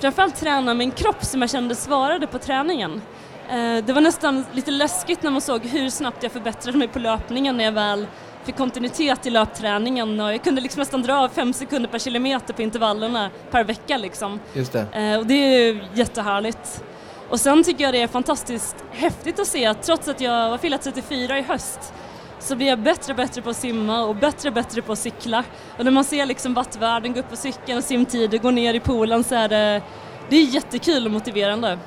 framförallt 0.00 0.36
träna 0.36 0.74
med 0.74 0.84
en 0.84 0.90
kropp 0.90 1.24
som 1.24 1.40
jag 1.40 1.50
kände 1.50 1.74
svarade 1.74 2.26
på 2.26 2.38
träningen. 2.38 2.92
Uh, 2.92 3.84
det 3.84 3.92
var 3.92 4.00
nästan 4.00 4.44
lite 4.52 4.70
läskigt 4.70 5.22
när 5.22 5.30
man 5.30 5.40
såg 5.40 5.66
hur 5.66 5.90
snabbt 5.90 6.22
jag 6.22 6.32
förbättrade 6.32 6.78
mig 6.78 6.88
på 6.88 6.98
löpningen 6.98 7.56
när 7.56 7.64
jag 7.64 7.72
väl 7.72 8.06
fick 8.44 8.56
kontinuitet 8.56 9.26
i 9.26 9.30
löpträningen 9.30 10.20
och 10.20 10.32
jag 10.32 10.44
kunde 10.44 10.60
liksom 10.60 10.80
nästan 10.80 11.02
dra 11.02 11.14
av 11.16 11.28
fem 11.28 11.52
sekunder 11.52 11.88
per 11.88 11.98
kilometer 11.98 12.54
på 12.54 12.62
intervallerna 12.62 13.30
per 13.50 13.64
vecka 13.64 13.96
liksom. 13.96 14.40
Just 14.52 14.72
det. 14.72 14.86
Uh, 14.96 15.18
och 15.18 15.26
det 15.26 15.34
är 15.34 15.88
jättehärligt. 15.94 16.84
Och 17.28 17.40
sen 17.40 17.64
tycker 17.64 17.84
jag 17.84 17.94
det 17.94 18.02
är 18.02 18.08
fantastiskt 18.08 18.76
häftigt 18.90 19.40
att 19.40 19.46
se 19.46 19.66
att 19.66 19.82
trots 19.82 20.08
att 20.08 20.20
jag 20.20 20.50
var 20.50 20.58
fyllt 20.58 20.82
34 20.82 21.38
i 21.38 21.42
höst 21.42 21.92
så 22.38 22.56
blir 22.56 22.66
jag 22.66 22.78
bättre 22.78 23.12
och 23.12 23.16
bättre 23.16 23.42
på 23.42 23.50
att 23.50 23.56
simma 23.56 24.04
och 24.04 24.16
bättre 24.16 24.48
och 24.48 24.54
bättre 24.54 24.82
på 24.82 24.92
att 24.92 24.98
cykla. 24.98 25.44
Och 25.78 25.84
när 25.84 25.92
man 25.92 26.04
ser 26.04 26.26
liksom 26.26 26.54
vattvärlden 26.54 27.12
gå 27.12 27.20
upp 27.20 27.30
på 27.30 27.36
cykeln 27.36 27.78
och 27.78 27.84
simtider 27.84 28.38
gå 28.38 28.50
ner 28.50 28.74
i 28.74 28.80
poolen 28.80 29.24
så 29.24 29.34
är 29.34 29.48
det, 29.48 29.82
det 30.28 30.36
är 30.36 30.42
jättekul 30.42 31.06
och 31.06 31.12
motiverande. 31.12 31.78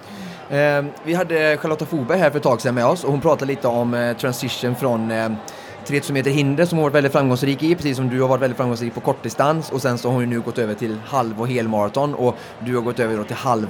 Eh, 0.49 0.85
vi 1.03 1.13
hade 1.13 1.57
Charlotta 1.57 1.85
Foberg 1.85 2.19
här 2.19 2.29
för 2.29 2.37
ett 2.37 2.43
tag 2.43 2.61
sedan 2.61 2.75
med 2.75 2.85
oss 2.85 3.03
och 3.03 3.11
hon 3.11 3.21
pratade 3.21 3.45
lite 3.45 3.67
om 3.67 3.93
eh, 3.93 4.17
transition 4.17 4.75
från 4.75 5.11
eh, 5.11 5.29
3000 5.87 6.13
meter 6.13 6.31
hinder 6.31 6.65
som 6.65 6.77
hon 6.77 6.83
varit 6.83 6.95
väldigt 6.95 7.11
framgångsrik 7.11 7.63
i, 7.63 7.75
precis 7.75 7.97
som 7.97 8.09
du 8.09 8.21
har 8.21 8.27
varit 8.27 8.41
väldigt 8.41 8.57
framgångsrik 8.57 8.93
på 8.93 8.99
kortdistans. 8.99 9.71
Och 9.71 9.81
sen 9.81 9.97
så 9.97 10.07
har 10.07 10.13
hon 10.13 10.21
ju 10.21 10.27
nu 10.27 10.41
gått 10.41 10.57
över 10.57 10.73
till 10.73 10.97
halv 11.05 11.41
och 11.41 11.47
helmaraton. 11.47 12.13
Och 12.13 12.35
du 12.65 12.75
har 12.75 12.81
gått 12.81 12.99
över 12.99 13.17
då 13.17 13.23
till 13.23 13.35
halv 13.35 13.67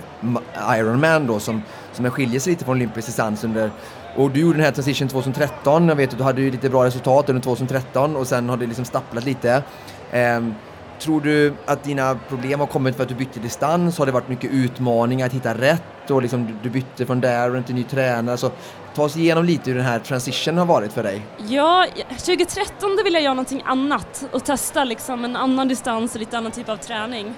Ironman 0.78 1.28
då 1.28 1.40
som, 1.40 1.62
som 1.94 2.12
skiljer 2.12 2.40
sig 2.40 2.52
lite 2.52 2.66
från 2.66 2.76
olympisk 2.76 3.08
distans 3.08 3.44
under 3.44 3.72
och 4.18 4.32
du 4.32 4.40
gjorde 4.40 4.58
den 4.58 4.66
här 4.66 4.72
transition 4.72 5.08
2013, 5.08 5.88
jag 5.88 5.96
vet 5.96 6.12
att 6.12 6.18
du 6.18 6.24
hade 6.24 6.42
ju 6.42 6.52
lite 6.52 6.70
bra 6.70 6.86
resultat 6.86 7.30
under 7.30 7.42
2013 7.42 8.16
och 8.16 8.28
sen 8.28 8.50
har 8.50 8.58
det 8.58 8.66
liksom 8.66 8.86
stapplat 8.86 9.26
lite. 9.26 9.64
Um, 10.14 10.56
Tror 11.00 11.22
du 11.22 11.54
att 11.66 11.84
dina 11.84 12.20
problem 12.30 12.60
har 12.60 12.68
kommit 12.68 12.96
för 12.96 13.04
att 13.04 13.10
du 13.10 13.16
bytte 13.16 13.40
distans? 13.40 13.98
Har 13.98 14.06
det 14.06 14.12
varit 14.12 14.30
mycket 14.30 14.52
utmaningar 14.52 15.26
att 15.26 15.34
hitta 15.34 15.54
rätt? 15.54 16.12
Och 16.12 16.22
liksom, 16.22 16.60
du 16.64 16.70
bytte 16.70 17.06
från 17.06 17.22
Darren 17.22 17.64
till 17.64 17.76
ny 17.76 17.84
tränare. 17.84 18.38
Så 18.38 18.52
ta 18.96 19.04
oss 19.04 19.18
igenom 19.18 19.46
lite 19.46 19.70
hur 19.70 19.78
den 19.78 19.86
här 19.86 20.00
transitionen 20.00 20.58
har 20.58 20.66
varit 20.66 20.94
för 20.94 21.04
dig. 21.04 21.26
Ja, 21.50 21.86
2013 22.10 22.96
då 22.98 23.04
ville 23.04 23.18
jag 23.18 23.24
göra 23.24 23.34
någonting 23.34 23.62
annat 23.66 24.26
och 24.32 24.44
testa 24.44 24.84
liksom 24.84 25.26
en 25.26 25.36
annan 25.36 25.68
distans 25.68 26.14
och 26.14 26.20
lite 26.20 26.38
annan 26.38 26.52
typ 26.52 26.70
av 26.70 26.78
träning. 26.78 27.34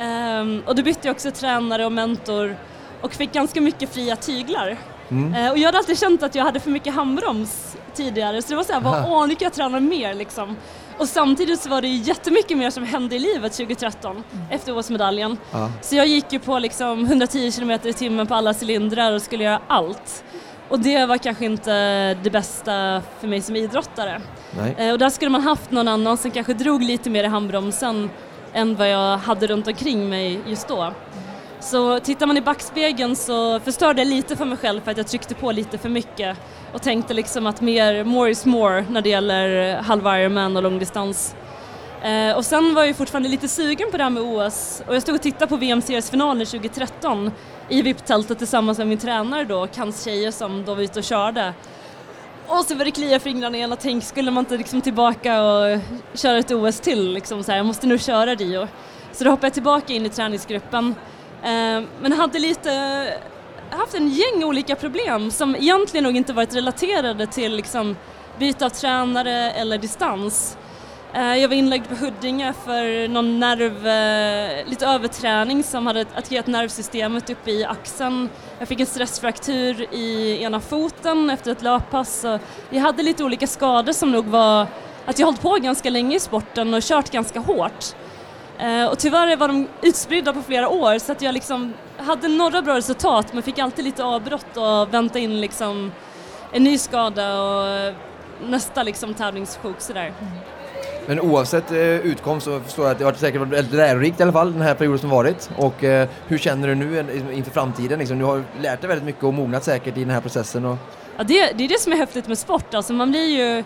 Um, 0.00 0.62
och 0.66 0.76
då 0.76 0.82
bytte 0.82 1.08
jag 1.08 1.14
också 1.14 1.30
tränare 1.30 1.86
och 1.86 1.92
mentor 1.92 2.56
och 3.00 3.12
fick 3.12 3.32
ganska 3.32 3.60
mycket 3.60 3.90
fria 3.90 4.16
tyglar. 4.16 4.76
Mm. 5.10 5.34
Uh, 5.34 5.50
och 5.50 5.58
jag 5.58 5.66
hade 5.66 5.78
alltid 5.78 5.98
känt 5.98 6.22
att 6.22 6.34
jag 6.34 6.44
hade 6.44 6.60
för 6.60 6.70
mycket 6.70 6.94
handbroms 6.94 7.76
tidigare 7.94 8.42
så 8.42 8.48
det 8.48 8.56
var 8.56 8.64
såhär, 8.64 8.80
vad 8.80 9.04
åh 9.04 9.26
nu 9.26 9.34
kan 9.34 9.46
jag 9.46 9.52
träna 9.52 9.80
mer 9.80 10.14
liksom. 10.14 10.56
Och 10.98 11.08
samtidigt 11.08 11.60
så 11.60 11.68
var 11.68 11.82
det 11.82 11.88
jättemycket 11.88 12.58
mer 12.58 12.70
som 12.70 12.84
hände 12.84 13.16
i 13.16 13.18
livet 13.18 13.52
2013 13.52 14.12
mm. 14.12 14.46
efter 14.50 14.78
OS-medaljen. 14.78 15.38
Ja. 15.52 15.70
Så 15.82 15.96
jag 15.96 16.06
gick 16.06 16.32
ju 16.32 16.38
på 16.38 16.58
liksom 16.58 17.04
110 17.04 17.50
km 17.50 17.70
i 17.70 17.92
timmen 17.92 18.26
på 18.26 18.34
alla 18.34 18.54
cylindrar 18.62 19.12
och 19.12 19.22
skulle 19.22 19.44
göra 19.44 19.60
allt. 19.68 20.24
Och 20.68 20.80
det 20.80 21.06
var 21.06 21.18
kanske 21.18 21.44
inte 21.44 22.14
det 22.14 22.30
bästa 22.30 23.02
för 23.20 23.26
mig 23.28 23.40
som 23.40 23.56
idrottare. 23.56 24.20
Eh, 24.76 24.92
och 24.92 24.98
där 24.98 25.10
skulle 25.10 25.30
man 25.30 25.40
haft 25.40 25.70
någon 25.70 25.88
annan 25.88 26.16
som 26.16 26.30
kanske 26.30 26.54
drog 26.54 26.82
lite 26.82 27.10
mer 27.10 27.24
i 27.24 27.26
handbromsen 27.26 28.10
än 28.52 28.76
vad 28.76 28.90
jag 28.90 29.18
hade 29.18 29.46
runt 29.46 29.66
omkring 29.66 30.08
mig 30.08 30.40
just 30.46 30.68
då. 30.68 30.92
Så 31.64 32.00
tittar 32.00 32.26
man 32.26 32.36
i 32.36 32.40
backspegeln 32.40 33.16
så 33.16 33.60
förstörde 33.60 34.00
jag 34.00 34.08
lite 34.08 34.36
för 34.36 34.44
mig 34.44 34.58
själv 34.58 34.80
för 34.80 34.90
att 34.90 34.96
jag 34.96 35.06
tryckte 35.06 35.34
på 35.34 35.52
lite 35.52 35.78
för 35.78 35.88
mycket 35.88 36.36
och 36.72 36.82
tänkte 36.82 37.14
liksom 37.14 37.46
att 37.46 37.60
mer, 37.60 38.04
more 38.04 38.30
is 38.30 38.44
more 38.44 38.84
när 38.90 39.02
det 39.02 39.08
gäller 39.08 39.76
halv 39.76 40.06
Ironman 40.06 40.56
och 40.56 40.62
långdistans. 40.62 41.34
Eh, 42.02 42.36
och 42.36 42.44
sen 42.44 42.74
var 42.74 42.84
jag 42.84 42.96
fortfarande 42.96 43.28
lite 43.28 43.48
sugen 43.48 43.90
på 43.90 43.96
det 43.96 44.02
här 44.02 44.10
med 44.10 44.22
OS 44.22 44.82
och 44.86 44.94
jag 44.94 45.02
stod 45.02 45.14
och 45.14 45.22
tittade 45.22 45.46
på 45.46 45.56
VM-seriesfinalen 45.56 46.46
2013 46.46 47.30
i 47.68 47.82
VIP-tältet 47.82 48.38
tillsammans 48.38 48.78
med 48.78 48.86
min 48.86 48.98
tränare 48.98 49.44
då 49.44 49.58
och 49.62 49.76
hans 49.76 50.04
tjejer 50.04 50.30
som 50.30 50.64
då 50.64 50.74
var 50.74 50.82
ute 50.82 50.98
och 50.98 51.04
körde. 51.04 51.54
Och 52.46 52.64
så 52.64 52.74
började 52.74 52.84
det 52.84 52.90
klia 52.90 53.20
fingrarna 53.20 53.56
igen 53.56 53.72
och 53.72 53.80
tänk, 53.80 54.04
skulle 54.04 54.30
man 54.30 54.42
inte 54.42 54.56
liksom 54.56 54.80
tillbaka 54.80 55.42
och 55.42 55.80
köra 56.14 56.38
ett 56.38 56.50
OS 56.50 56.80
till 56.80 57.12
liksom 57.12 57.44
så 57.44 57.50
här, 57.50 57.58
jag 57.58 57.66
måste 57.66 57.86
nu 57.86 57.98
köra 57.98 58.34
Rio. 58.34 58.68
Så 59.12 59.24
då 59.24 59.30
hoppade 59.30 59.46
jag 59.46 59.54
tillbaka 59.54 59.92
in 59.92 60.06
i 60.06 60.08
träningsgruppen 60.08 60.94
Eh, 61.44 61.82
men 62.00 62.12
hade 62.12 62.38
lite 62.38 62.70
haft 63.70 63.94
en 63.94 64.08
gäng 64.08 64.44
olika 64.44 64.76
problem 64.76 65.30
som 65.30 65.56
egentligen 65.56 66.04
nog 66.04 66.16
inte 66.16 66.32
varit 66.32 66.54
relaterade 66.54 67.26
till 67.26 67.56
liksom 67.56 67.96
byte 68.38 68.66
av 68.66 68.70
tränare 68.70 69.50
eller 69.50 69.78
distans. 69.78 70.56
Eh, 71.14 71.36
jag 71.36 71.48
var 71.48 71.54
inlagd 71.54 71.88
på 71.88 71.94
Huddinge 71.94 72.52
för 72.64 73.08
någon 73.08 73.40
nerv, 73.40 73.86
eh, 73.86 74.68
lite 74.68 74.86
överträning 74.86 75.62
som 75.62 75.86
hade 75.86 76.00
attackerat 76.00 76.46
nervsystemet 76.46 77.30
uppe 77.30 77.50
i 77.50 77.64
axeln. 77.64 78.28
Jag 78.58 78.68
fick 78.68 78.80
en 78.80 78.86
stressfraktur 78.86 79.94
i 79.94 80.38
ena 80.42 80.60
foten 80.60 81.30
efter 81.30 81.52
ett 81.52 81.62
löppass. 81.62 82.24
Jag 82.70 82.80
hade 82.80 83.02
lite 83.02 83.24
olika 83.24 83.46
skador 83.46 83.92
som 83.92 84.12
nog 84.12 84.24
var 84.24 84.66
att 85.06 85.18
jag 85.18 85.26
hållit 85.26 85.42
på 85.42 85.56
ganska 85.56 85.90
länge 85.90 86.16
i 86.16 86.20
sporten 86.20 86.74
och 86.74 86.82
kört 86.82 87.10
ganska 87.10 87.40
hårt. 87.40 87.94
Eh, 88.58 88.86
och 88.86 88.98
tyvärr 88.98 89.36
var 89.36 89.48
de 89.48 89.68
utspridda 89.82 90.32
på 90.32 90.42
flera 90.42 90.68
år 90.68 90.98
så 90.98 91.12
att 91.12 91.22
jag 91.22 91.32
liksom 91.34 91.72
hade 91.96 92.28
några 92.28 92.62
bra 92.62 92.76
resultat 92.76 93.32
men 93.32 93.42
fick 93.42 93.58
alltid 93.58 93.84
lite 93.84 94.04
avbrott 94.04 94.56
och 94.56 94.94
vänta 94.94 95.18
in 95.18 95.40
liksom 95.40 95.92
en 96.52 96.64
ny 96.64 96.78
skada 96.78 97.42
och 97.42 97.94
nästa 98.46 98.82
liksom 98.82 99.14
tävlingssjuk 99.14 99.80
sådär. 99.80 100.12
Men 101.06 101.20
oavsett 101.20 101.70
eh, 101.70 101.78
utkom 101.78 102.40
så 102.40 102.60
förstår 102.60 102.84
jag 102.84 102.92
att 102.92 102.98
det 102.98 103.04
har 103.04 103.12
säkert 103.12 103.40
varit 103.40 103.52
väldigt 103.52 103.74
lärorikt 103.74 104.20
i 104.20 104.22
alla 104.22 104.32
fall 104.32 104.52
den 104.52 104.62
här 104.62 104.74
perioden 104.74 104.98
som 104.98 105.10
varit. 105.10 105.50
Och 105.56 105.84
eh, 105.84 106.08
hur 106.26 106.38
känner 106.38 106.68
du 106.68 106.74
nu 106.74 107.06
inför 107.32 107.50
framtiden? 107.50 107.98
Liksom, 107.98 108.18
du 108.18 108.24
har 108.24 108.42
lärt 108.60 108.80
dig 108.80 108.88
väldigt 108.88 109.06
mycket 109.06 109.24
och 109.24 109.34
mognat 109.34 109.64
säkert 109.64 109.96
i 109.96 110.00
den 110.00 110.10
här 110.10 110.20
processen. 110.20 110.64
Och... 110.64 110.76
Ja, 111.16 111.24
det, 111.24 111.52
det 111.52 111.64
är 111.64 111.68
det 111.68 111.80
som 111.80 111.92
är 111.92 111.96
häftigt 111.96 112.28
med 112.28 112.38
sport, 112.38 112.74
alltså 112.74 112.92
man 112.92 113.10
blir 113.10 113.26
ju 113.26 113.64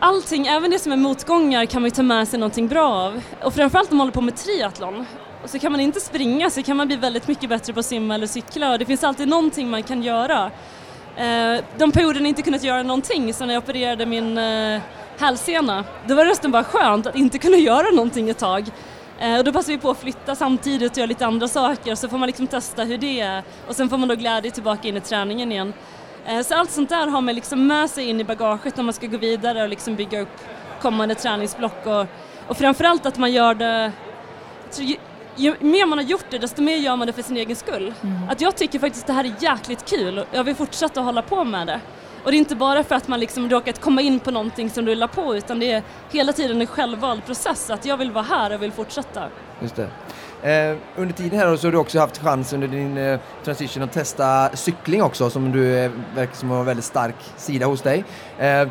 allting, 0.00 0.46
även 0.46 0.70
det 0.70 0.78
som 0.78 0.92
är 0.92 0.96
motgångar 0.96 1.66
kan 1.66 1.82
man 1.82 1.86
ju 1.86 1.94
ta 1.94 2.02
med 2.02 2.28
sig 2.28 2.38
någonting 2.38 2.68
bra 2.68 2.88
av. 2.88 3.22
Och 3.42 3.54
framförallt 3.54 3.90
om 3.90 3.96
man 3.96 4.04
håller 4.04 4.14
på 4.14 4.20
med 4.20 4.36
triathlon. 4.36 5.06
Och 5.42 5.50
så 5.50 5.58
kan 5.58 5.72
man 5.72 5.80
inte 5.80 6.00
springa 6.00 6.50
så 6.50 6.62
kan 6.62 6.76
man 6.76 6.86
bli 6.86 6.96
väldigt 6.96 7.28
mycket 7.28 7.48
bättre 7.48 7.72
på 7.72 7.80
att 7.80 7.86
simma 7.86 8.14
eller 8.14 8.26
cykla 8.26 8.72
och 8.72 8.78
det 8.78 8.84
finns 8.84 9.04
alltid 9.04 9.28
någonting 9.28 9.70
man 9.70 9.82
kan 9.82 10.02
göra. 10.02 10.50
Eh, 11.16 11.64
de 11.78 11.92
perioderna 11.92 12.24
jag 12.24 12.28
inte 12.28 12.42
kunnat 12.42 12.62
göra 12.62 12.82
någonting, 12.82 13.34
så 13.34 13.46
när 13.46 13.54
jag 13.54 13.62
opererade 13.62 14.06
min 14.06 14.38
eh, 14.38 14.80
hälsena, 15.18 15.84
då 16.06 16.14
var 16.14 16.24
det 16.24 16.30
nästan 16.30 16.50
bara 16.50 16.64
skönt 16.64 17.06
att 17.06 17.16
inte 17.16 17.38
kunna 17.38 17.56
göra 17.56 17.90
någonting 17.90 18.30
ett 18.30 18.38
tag. 18.38 18.70
Eh, 19.20 19.38
och 19.38 19.44
då 19.44 19.52
passar 19.52 19.72
vi 19.72 19.78
på 19.78 19.90
att 19.90 20.00
flytta 20.00 20.34
samtidigt 20.34 20.92
och 20.92 20.98
göra 20.98 21.06
lite 21.06 21.26
andra 21.26 21.48
saker 21.48 21.94
så 21.94 22.08
får 22.08 22.18
man 22.18 22.26
liksom 22.26 22.46
testa 22.46 22.84
hur 22.84 22.98
det 22.98 23.20
är 23.20 23.42
och 23.68 23.76
sen 23.76 23.88
får 23.88 23.98
man 23.98 24.08
då 24.08 24.14
glädje 24.14 24.50
tillbaka 24.50 24.88
in 24.88 24.96
i 24.96 25.00
träningen 25.00 25.52
igen. 25.52 25.72
Eh, 26.28 26.42
så 26.42 26.54
allt 26.54 26.70
sånt 26.70 26.88
där 26.88 27.06
har 27.06 27.20
man 27.20 27.34
liksom 27.34 27.66
med 27.66 27.90
sig 27.90 28.08
in 28.08 28.20
i 28.20 28.24
bagaget 28.24 28.76
när 28.76 28.84
man 28.84 28.94
ska 28.94 29.06
gå 29.06 29.18
vidare 29.18 29.62
och 29.62 29.68
liksom 29.68 29.96
bygga 29.96 30.20
upp 30.20 30.40
kommande 30.80 31.14
träningsblock 31.14 31.86
och, 31.86 32.06
och 32.46 32.56
framförallt 32.56 33.06
att 33.06 33.18
man 33.18 33.32
gör 33.32 33.54
det 33.54 33.92
ju, 34.76 34.96
ju, 35.36 35.54
mer 35.60 35.86
man 35.86 35.98
har 35.98 36.04
gjort 36.04 36.24
det 36.30 36.38
desto 36.38 36.62
mer 36.62 36.76
gör 36.76 36.96
man 36.96 37.06
det 37.06 37.12
för 37.12 37.22
sin 37.22 37.36
egen 37.36 37.56
skull. 37.56 37.94
Mm. 38.02 38.28
Att 38.28 38.40
jag 38.40 38.56
tycker 38.56 38.78
faktiskt 38.78 39.06
det 39.06 39.12
här 39.12 39.24
är 39.24 39.32
jäkligt 39.40 39.90
kul 39.90 40.18
och 40.18 40.26
jag 40.32 40.44
vill 40.44 40.54
fortsätta 40.54 41.00
hålla 41.00 41.22
på 41.22 41.44
med 41.44 41.66
det. 41.66 41.80
Och 42.24 42.30
det 42.30 42.36
är 42.36 42.38
inte 42.38 42.56
bara 42.56 42.84
för 42.84 42.94
att 42.94 43.08
man 43.08 43.20
liksom 43.20 43.50
råkat 43.50 43.80
komma 43.80 44.00
in 44.00 44.20
på 44.20 44.30
någonting 44.30 44.70
som 44.70 44.86
rullar 44.86 45.06
på 45.06 45.36
utan 45.36 45.60
det 45.60 45.72
är 45.72 45.82
hela 46.10 46.32
tiden 46.32 46.60
en 46.60 46.66
självvald 46.66 47.26
process 47.26 47.70
att 47.70 47.86
jag 47.86 47.96
vill 47.96 48.10
vara 48.10 48.24
här 48.24 48.54
och 48.54 48.62
vill 48.62 48.72
fortsätta. 48.72 49.28
Just 49.60 49.76
det. 49.76 49.88
Eh, 50.42 50.76
under 50.96 51.14
tiden 51.14 51.38
här 51.38 51.56
så 51.56 51.66
har 51.66 51.72
du 51.72 51.78
också 51.78 51.98
haft 51.98 52.18
chans 52.18 52.52
under 52.52 52.68
din 52.68 52.96
eh, 52.98 53.20
transition 53.44 53.82
att 53.82 53.92
testa 53.92 54.50
cykling 54.56 55.02
också 55.02 55.30
som 55.30 55.52
du 55.52 55.78
eh, 55.78 55.90
verkar 56.14 56.34
som 56.34 56.50
har 56.50 56.58
en 56.60 56.66
väldigt 56.66 56.84
stark 56.84 57.14
sida 57.36 57.66
hos 57.66 57.82
dig. 57.82 58.04
Eh, 58.38 58.68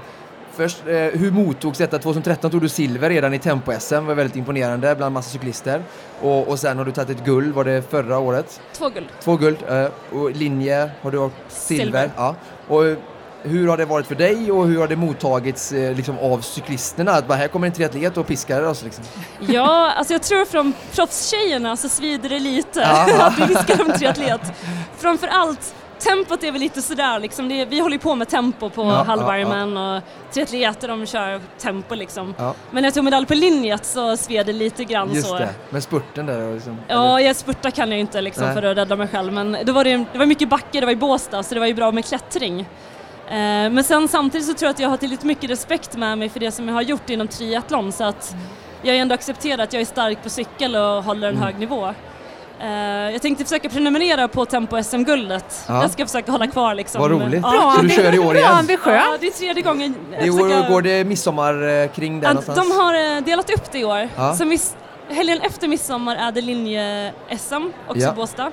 först, 0.52 0.88
eh, 0.88 0.96
hur 0.96 1.32
mottogs 1.32 1.78
detta? 1.78 2.00
2013 2.00 2.52
tog 2.52 2.62
du 2.62 2.70
silver 2.70 3.10
redan 3.10 3.34
i 3.34 3.40
tempo-SM, 3.40 4.06
var 4.06 4.16
väldigt 4.16 4.36
imponerande 4.36 4.96
bland 4.96 5.14
massa 5.14 5.30
cyklister. 5.30 5.82
Och, 6.22 6.48
och 6.48 6.60
sen 6.60 6.78
har 6.78 6.86
du 6.86 6.92
tagit 6.92 7.10
ett 7.10 7.26
guld, 7.26 7.54
var 7.54 7.64
det 7.64 7.90
förra 7.90 8.20
året? 8.20 8.62
Två 8.74 8.90
guld. 8.90 9.08
Två 9.20 9.38
guld. 9.38 9.58
Eh, 9.70 9.88
och 10.12 10.32
linje 10.32 10.92
har 11.02 11.12
du 11.12 11.30
silver. 11.48 11.86
silver. 11.86 12.12
Ja. 12.16 12.36
Och, 12.68 12.84
hur 13.48 13.68
har 13.68 13.77
det 13.77 13.86
varit 13.86 14.08
för 14.08 14.16
dig 14.16 14.51
och 14.51 14.68
hur 14.68 14.80
har 14.80 14.88
det 14.88 14.96
mottagits 14.96 15.72
eh, 15.72 15.96
liksom, 15.96 16.20
av 16.20 16.42
cyklisterna? 16.42 17.12
Att 17.12 17.27
bara, 17.27 17.38
här 17.38 17.48
kommer 17.48 17.68
en 17.68 17.74
triatlet 17.74 18.18
och 18.18 18.27
piskar 18.27 18.63
oss 18.63 18.84
liksom. 18.84 19.04
Ja, 19.39 19.92
alltså 19.92 20.13
jag 20.13 20.24
tror 20.24 20.46
från 20.46 20.74
proffstjejerna 20.92 21.77
så 21.77 21.89
svider 21.89 22.30
det 22.30 22.39
lite 22.39 22.86
att 23.20 23.39
vi 23.39 23.48
piskar 23.48 23.86
en 23.86 24.00
triatlet. 24.00 24.42
Framför 24.98 25.27
allt 25.27 25.74
tempot 26.00 26.44
är 26.44 26.51
väl 26.51 26.62
lite 26.62 26.82
sådär 26.82 27.20
liksom, 27.20 27.51
är, 27.51 27.66
vi 27.66 27.80
håller 27.80 27.98
på 27.98 28.16
med 28.16 28.30
tempo 28.30 28.70
på 28.70 28.82
ja, 28.82 29.04
halvvarmen 29.04 29.75
ja, 29.75 29.94
ja. 29.94 29.98
och 29.98 30.34
triatleter 30.34 30.88
de 30.88 31.06
kör 31.06 31.42
tempo 31.58 31.96
liksom. 31.96 32.34
Ja. 32.38 32.54
Men 32.72 32.82
när 32.82 32.88
jag 32.88 32.94
tog 32.94 33.04
medalj 33.04 33.25
på 33.25 33.34
linjet 33.34 33.86
så 33.86 34.18
sved 34.18 34.46
det 34.46 34.54
lite 34.54 34.84
grann 34.84 35.13
Just 35.13 35.27
så. 35.27 35.38
det, 35.38 35.50
men 35.70 35.82
spurten 35.82 36.25
där 36.25 36.54
liksom, 36.54 36.77
Ja, 36.88 37.22
jag 37.22 37.36
spurta 37.36 37.72
kan 37.72 37.92
jag 37.92 38.00
inte 38.00 38.22
liksom 38.22 38.54
för 38.54 38.63
att 38.63 38.77
rädda 38.77 38.96
mig 38.96 39.08
själv 39.08 39.34
men 39.34 39.58
då 39.63 39.74
var 39.74 39.84
det, 39.84 40.06
det 40.13 40.20
var 40.20 40.25
mycket 40.25 40.50
backe, 40.50 40.80
det 40.80 40.86
var 40.86 40.94
i 40.94 40.96
Båstad 40.96 41.44
så 41.44 41.54
det 41.54 41.60
var 41.60 41.68
ju 41.68 41.74
bra 41.74 41.92
med 41.92 42.06
klättring. 42.06 42.66
Eh, 43.28 43.34
men 43.70 43.84
sen 43.84 44.08
samtidigt 44.08 44.48
så 44.48 44.54
tror 44.54 44.68
jag 44.68 44.74
att 44.74 44.80
jag 44.80 44.90
har 44.90 44.98
tillräckligt 44.98 45.28
mycket 45.28 45.50
respekt 45.50 45.98
med 45.98 46.18
mig 46.18 46.30
för 46.30 46.40
det 46.40 46.52
som 46.52 46.68
jag 46.68 46.76
har 46.76 46.82
gjort 46.82 47.10
inom 47.10 47.28
triathlon 47.28 47.92
så 47.92 48.04
att 48.04 48.36
jag 48.82 48.98
ändå 48.98 49.16
accepterar 49.16 49.64
att 49.64 49.74
jag 49.74 49.82
är 49.82 49.86
stark 49.86 50.24
på 50.24 50.30
cykel 50.30 50.76
och 50.76 51.04
håller 51.04 51.28
en 51.28 51.36
mm. 51.36 51.46
hög 51.46 51.60
nivå. 51.60 51.94
Uh, 52.62 53.12
jag 53.12 53.22
tänkte 53.22 53.44
försöka 53.44 53.70
prenumerera 53.70 54.28
på 54.28 54.46
Tempo-SM-guldet. 54.46 55.66
Ja. 55.68 55.82
Jag 55.82 55.92
ska 55.92 56.06
försöka 56.06 56.32
hålla 56.32 56.48
kvar 56.48 56.76
liksom. 56.76 57.02
Vad 57.02 57.12
roligt. 57.12 57.42
Ja. 57.44 57.74
Så 57.76 57.82
du 57.82 57.90
kör 57.90 58.16
i 58.16 58.20
år 58.20 58.36
igen? 58.36 58.66
Bra 58.66 58.78
Ja, 58.86 59.18
det 59.20 59.28
är 59.28 59.32
tredje 59.32 59.64
gången. 59.64 59.96
Det 60.20 60.30
år, 60.30 60.70
går 60.70 60.82
det 60.82 61.04
midsommar 61.04 61.68
eh, 61.68 61.90
kring 61.90 62.20
där 62.20 62.28
någonstans? 62.28 62.60
De 62.60 62.72
har 62.72 63.22
delat 63.22 63.50
upp 63.50 63.72
det 63.72 63.80
i 63.80 63.86
år. 63.86 64.10
Ja. 64.16 64.36
Så 64.36 64.46
miss, 64.46 64.76
helgen 65.10 65.42
efter 65.42 65.68
midsommar 65.68 66.16
är 66.16 66.32
det 66.32 66.42
linje-SM, 66.42 67.72
också 67.88 68.04
ja. 68.04 68.14
Båstad. 68.14 68.52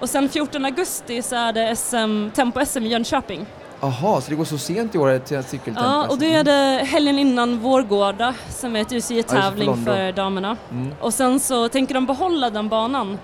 Och 0.00 0.10
sen 0.10 0.28
14 0.28 0.64
augusti 0.64 1.22
så 1.22 1.36
är 1.36 1.52
det 1.52 1.76
SM, 1.76 2.30
Tempo-SM 2.34 2.82
i 2.82 2.88
Jönköping. 2.88 3.46
Jaha, 3.80 4.20
så 4.20 4.30
det 4.30 4.36
går 4.36 4.44
så 4.44 4.58
sent 4.58 4.94
i 4.94 4.98
år 4.98 5.18
till 5.18 5.42
cykeltempo? 5.42 5.82
Ja, 5.82 6.08
och 6.08 6.18
då 6.18 6.24
är 6.24 6.44
det 6.44 6.84
helgen 6.84 7.18
innan 7.18 7.58
Vårgårda 7.58 8.34
som 8.48 8.76
är 8.76 8.80
ett 8.80 8.92
UCI-tävling 8.92 9.68
ja, 9.68 9.76
för, 9.76 9.84
för, 9.84 10.12
damerna. 10.12 10.56
Mm. 10.70 10.94
Och 11.00 11.14
sen 11.14 11.40
så 11.40 11.68
tänker 11.68 11.94
de 11.94 12.06
behålla 12.06 12.50
den 12.50 12.68
banan 12.68 13.18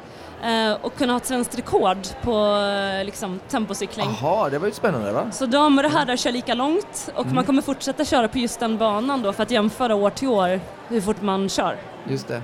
eh, 0.45 0.73
och 0.81 0.97
kunna 0.97 1.13
ha 1.13 1.17
ett 1.17 1.27
svenskt 1.27 1.59
rekord 1.59 1.99
på 2.23 2.57
eh, 2.57 3.05
liksom, 3.05 3.41
tempocykling. 3.49 4.07
Jaha, 4.21 4.49
det 4.49 4.59
var 4.59 4.67
ju 4.67 4.73
spännande 4.73 5.13
va? 5.13 5.31
Så 5.33 5.47
damer 5.47 5.85
och 5.85 5.91
herrar 5.91 6.17
kör 6.17 6.33
lika 6.33 6.55
långt 6.55 7.11
och 7.15 7.23
mm. 7.23 7.35
man 7.35 7.45
kommer 7.45 7.63
fortsätta 7.63 8.05
köra 8.05 8.29
på 8.29 8.39
just 8.39 8.61
den 8.61 8.79
banan 8.79 9.23
då 9.23 9.33
för 9.33 9.43
att 9.43 9.51
jämföra 9.51 9.95
år 9.95 10.11
till 10.11 10.29
år 10.29 10.61
hur 10.89 11.01
fort 11.01 11.23
man 11.23 11.49
kör. 11.49 11.77
Just 12.09 12.29
det. 12.29 12.43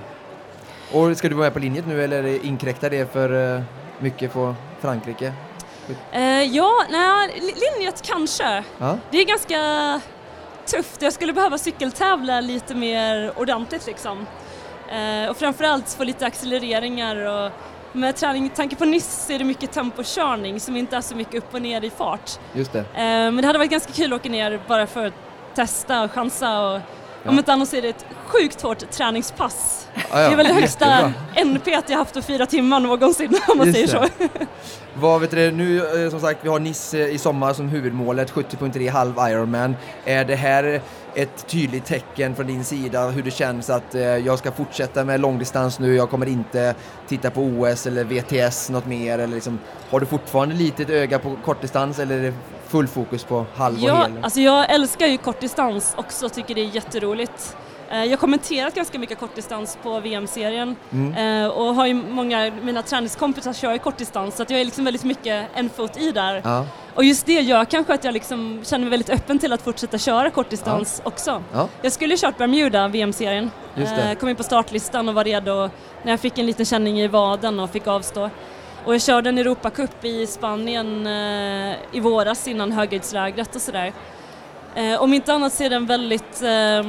Och 0.93 1.17
ska 1.17 1.29
du 1.29 1.35
vara 1.35 1.45
med 1.45 1.53
på 1.53 1.59
linjet 1.59 1.87
nu 1.87 2.03
eller 2.03 2.45
inkräktar 2.45 2.89
det 2.89 3.13
för 3.13 3.31
uh, 3.31 3.61
mycket 3.99 4.33
på 4.33 4.55
Frankrike? 4.81 5.33
Uh, 6.15 6.43
ja, 6.43 6.71
nej, 6.89 7.41
linjet 7.55 8.01
kanske. 8.01 8.63
Ja. 8.77 8.97
Det 9.11 9.17
är 9.17 9.25
ganska 9.25 10.01
tufft. 10.65 11.01
Jag 11.01 11.13
skulle 11.13 11.33
behöva 11.33 11.57
cykeltävla 11.57 12.41
lite 12.41 12.75
mer 12.75 13.39
ordentligt 13.39 13.87
liksom. 13.87 14.17
Uh, 14.19 15.29
och 15.29 15.37
framförallt 15.37 15.89
få 15.89 16.03
lite 16.03 16.25
accelereringar 16.25 17.15
och 17.15 17.51
med 17.91 18.15
träning, 18.15 18.49
tanke 18.49 18.75
på 18.75 18.85
nyss 18.85 19.25
så 19.27 19.33
är 19.33 19.39
det 19.39 19.45
mycket 19.45 19.71
tempokörning 19.71 20.59
som 20.59 20.75
inte 20.75 20.97
är 20.97 21.01
så 21.01 21.15
mycket 21.15 21.35
upp 21.35 21.53
och 21.53 21.61
ner 21.61 21.83
i 21.83 21.89
fart. 21.89 22.39
Just 22.53 22.73
det. 22.73 22.79
Uh, 22.79 22.85
men 22.95 23.37
det 23.37 23.47
hade 23.47 23.59
varit 23.59 23.71
ganska 23.71 23.93
kul 23.93 24.13
att 24.13 24.19
åka 24.19 24.29
ner 24.29 24.61
bara 24.67 24.87
för 24.87 25.05
att 25.05 25.13
testa 25.55 26.03
och 26.03 26.11
chansa 26.11 26.59
och 26.59 26.81
Ja. 27.23 27.29
Om 27.29 27.37
inte 27.37 27.53
annars 27.53 27.73
är 27.73 27.81
det 27.81 27.89
ett 27.89 28.05
sjukt 28.25 28.61
hårt 28.61 28.91
träningspass. 28.91 29.87
Ah, 29.95 30.21
ja. 30.21 30.27
Det 30.27 30.33
är 30.33 30.37
väl 30.37 30.47
det 30.47 30.53
högsta 30.53 30.85
Jättebra. 30.85 31.13
NP 31.35 31.71
jag 31.87 31.97
haft 31.97 32.13
på 32.13 32.21
fyra 32.21 32.45
timmar 32.45 32.79
någonsin 32.79 33.37
om 33.47 33.57
man 33.57 33.67
Just 33.67 33.89
säger 33.89 33.99
det. 34.01 34.27
så. 34.29 34.37
Vad 34.93 35.21
vet 35.21 35.31
du, 35.31 35.51
nu 35.51 36.03
eh, 36.05 36.09
som 36.09 36.19
sagt, 36.19 36.39
vi 36.43 36.49
har 36.49 36.59
Nice 36.59 37.07
i 37.07 37.17
sommar 37.17 37.53
som 37.53 37.69
huvudmålet, 37.69 38.31
70.3 38.31 38.89
halv 38.89 39.13
Ironman. 39.31 39.75
Är 40.05 40.25
det 40.25 40.35
här 40.35 40.81
ett 41.15 41.47
tydligt 41.47 41.85
tecken 41.85 42.35
från 42.35 42.47
din 42.47 42.63
sida 42.63 43.07
hur 43.07 43.23
det 43.23 43.31
känns 43.31 43.69
att 43.69 43.95
eh, 43.95 44.01
jag 44.01 44.39
ska 44.39 44.51
fortsätta 44.51 45.03
med 45.03 45.19
långdistans 45.19 45.79
nu, 45.79 45.95
jag 45.95 46.09
kommer 46.09 46.25
inte 46.25 46.75
titta 47.07 47.29
på 47.31 47.41
OS 47.41 47.87
eller 47.87 48.03
VTS 48.03 48.69
något 48.69 48.85
mer 48.85 49.19
eller 49.19 49.35
liksom, 49.35 49.59
har 49.89 49.99
du 49.99 50.05
fortfarande 50.05 50.55
litet 50.55 50.89
öga 50.89 51.19
på 51.19 51.35
kortdistans 51.45 51.99
eller 51.99 52.33
full 52.69 52.87
fokus 52.87 53.23
på 53.23 53.45
halv 53.55 53.75
och 53.75 53.89
ja, 53.89 53.95
hel? 53.95 54.23
Alltså 54.23 54.41
jag 54.41 54.71
älskar 54.71 55.07
ju 55.07 55.17
kortdistans 55.17 55.93
också, 55.97 56.29
tycker 56.29 56.55
det 56.55 56.61
är 56.61 56.75
jätteroligt. 56.75 57.57
Eh, 57.91 58.03
jag 58.03 58.09
har 58.09 58.17
kommenterat 58.17 58.75
ganska 58.75 58.99
mycket 58.99 59.19
kortdistans 59.19 59.77
på 59.83 59.99
VM-serien 59.99 60.75
mm. 60.91 61.43
Eh, 61.43 61.49
och 61.49 61.75
har 61.75 61.87
ju 61.87 61.93
många, 61.93 62.51
mina 62.61 62.81
träningskompisar 62.81 63.53
kör 63.53 63.71
ju 63.73 63.79
kortdistans 63.79 64.35
så 64.35 64.43
att 64.43 64.49
jag 64.49 64.61
är 64.61 64.65
liksom 64.65 64.85
väldigt 64.85 65.03
mycket 65.03 65.47
en 65.53 65.69
fot 65.69 65.97
i 65.97 66.11
där. 66.11 66.41
Ja. 66.43 66.65
Och 66.95 67.03
just 67.03 67.25
det 67.25 67.41
gör 67.41 67.65
kanske 67.65 67.93
att 67.93 68.03
jag 68.03 68.13
liksom 68.13 68.61
känner 68.63 68.85
mig 68.85 68.89
väldigt 68.89 69.09
öppen 69.09 69.39
till 69.39 69.53
att 69.53 69.61
fortsätta 69.61 69.97
köra 69.97 70.29
kortdistans 70.29 71.01
ja. 71.03 71.07
också. 71.09 71.43
Ja. 71.53 71.67
Jag 71.81 71.91
skulle 71.91 72.17
kört 72.17 72.37
Bermuda, 72.37 72.87
VM-serien, 72.87 73.51
eh, 73.75 74.13
kom 74.19 74.29
in 74.29 74.35
på 74.35 74.43
startlistan 74.43 75.09
och 75.09 75.15
var 75.15 75.23
redo 75.23 75.69
när 76.03 76.11
jag 76.11 76.19
fick 76.19 76.37
en 76.37 76.45
liten 76.45 76.65
känning 76.65 76.99
i 76.99 77.07
vaden 77.07 77.59
och 77.59 77.69
fick 77.69 77.87
avstå. 77.87 78.29
Och 78.89 78.95
jag 78.95 79.01
körde 79.01 79.29
en 79.29 79.37
Europacup 79.37 80.05
i 80.05 80.27
Spanien 80.27 81.07
eh, 81.07 81.75
i 81.91 81.99
våras 81.99 82.47
innan 82.47 82.71
höghöjdslägret 82.71 83.55
och 83.55 83.61
sådär. 83.61 83.93
Eh, 84.75 85.01
om 85.01 85.13
inte 85.13 85.33
annat 85.33 85.53
så 85.53 85.63
är 85.63 85.69
det 85.69 85.75
en 85.75 85.85
väldigt, 85.85 86.41
eh, 86.41 86.83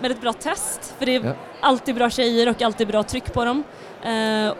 väldigt 0.00 0.20
bra 0.20 0.32
test 0.32 0.94
för 0.98 1.06
det 1.06 1.14
är 1.14 1.24
ja. 1.24 1.32
alltid 1.60 1.94
bra 1.94 2.10
tjejer 2.10 2.48
och 2.48 2.62
alltid 2.62 2.88
bra 2.88 3.02
tryck 3.02 3.32
på 3.32 3.44
dem. 3.44 3.64
Eh, 4.02 4.52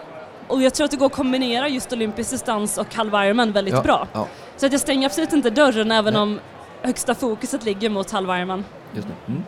och 0.48 0.62
jag 0.62 0.74
tror 0.74 0.84
att 0.84 0.90
det 0.90 0.96
går 0.96 1.06
att 1.06 1.12
kombinera 1.12 1.68
just 1.68 1.92
olympisk 1.92 2.30
distans 2.30 2.78
och 2.78 2.94
halv 2.94 3.14
Ironman 3.14 3.52
väldigt 3.52 3.74
ja. 3.74 3.82
bra. 3.82 4.08
Ja. 4.12 4.26
Så 4.56 4.66
att 4.66 4.72
jag 4.72 4.80
stänger 4.80 5.06
absolut 5.06 5.32
inte 5.32 5.50
dörren 5.50 5.90
även 5.92 6.12
Nej. 6.12 6.22
om 6.22 6.40
högsta 6.82 7.14
fokuset 7.14 7.64
ligger 7.64 7.90
mot 7.90 8.10
halvvarmen. 8.10 8.64
Just 8.94 9.08
det. 9.08 9.32
Mm. 9.32 9.44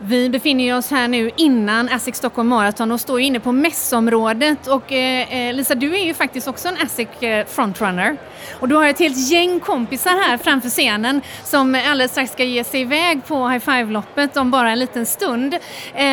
Vi 0.00 0.30
befinner 0.30 0.76
oss 0.76 0.90
här 0.90 1.08
nu 1.08 1.30
innan 1.36 1.88
ASIC 1.88 2.16
Stockholm 2.16 2.48
Marathon 2.48 2.92
och 2.92 3.00
står 3.00 3.20
inne 3.20 3.40
på 3.40 3.52
mässområdet 3.52 4.66
och 4.66 4.92
eh, 4.92 5.48
eh, 5.48 5.54
Lisa 5.54 5.74
du 5.74 5.94
är 5.94 6.04
ju 6.04 6.14
faktiskt 6.14 6.48
också 6.48 6.68
en 6.68 6.76
ASIC 6.82 7.22
eh, 7.22 7.46
frontrunner 7.46 8.16
och 8.60 8.68
du 8.68 8.74
har 8.74 8.86
ett 8.86 8.98
helt 8.98 9.30
gäng 9.30 9.60
kompisar 9.60 10.10
här 10.10 10.38
framför 10.38 10.68
scenen 10.68 11.20
som 11.44 11.74
alldeles 11.74 12.10
strax 12.10 12.32
ska 12.32 12.44
ge 12.44 12.64
sig 12.64 12.80
iväg 12.80 13.26
på 13.26 13.48
High 13.48 13.64
Five-loppet 13.64 14.36
om 14.36 14.50
bara 14.50 14.70
en 14.70 14.78
liten 14.78 15.06
stund. 15.06 15.54
Eh, 15.94 16.06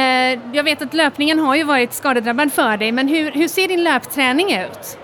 jag 0.54 0.64
vet 0.64 0.82
att 0.82 0.94
löpningen 0.94 1.40
har 1.40 1.56
ju 1.56 1.64
varit 1.64 1.94
skadedrabbad 1.94 2.54
för 2.54 2.78
dig 2.78 2.92
men 2.92 3.08
hur, 3.08 3.32
hur 3.32 3.48
ser 3.48 3.68
din 3.68 3.84
löpträning 3.84 4.54
ut? 4.54 4.98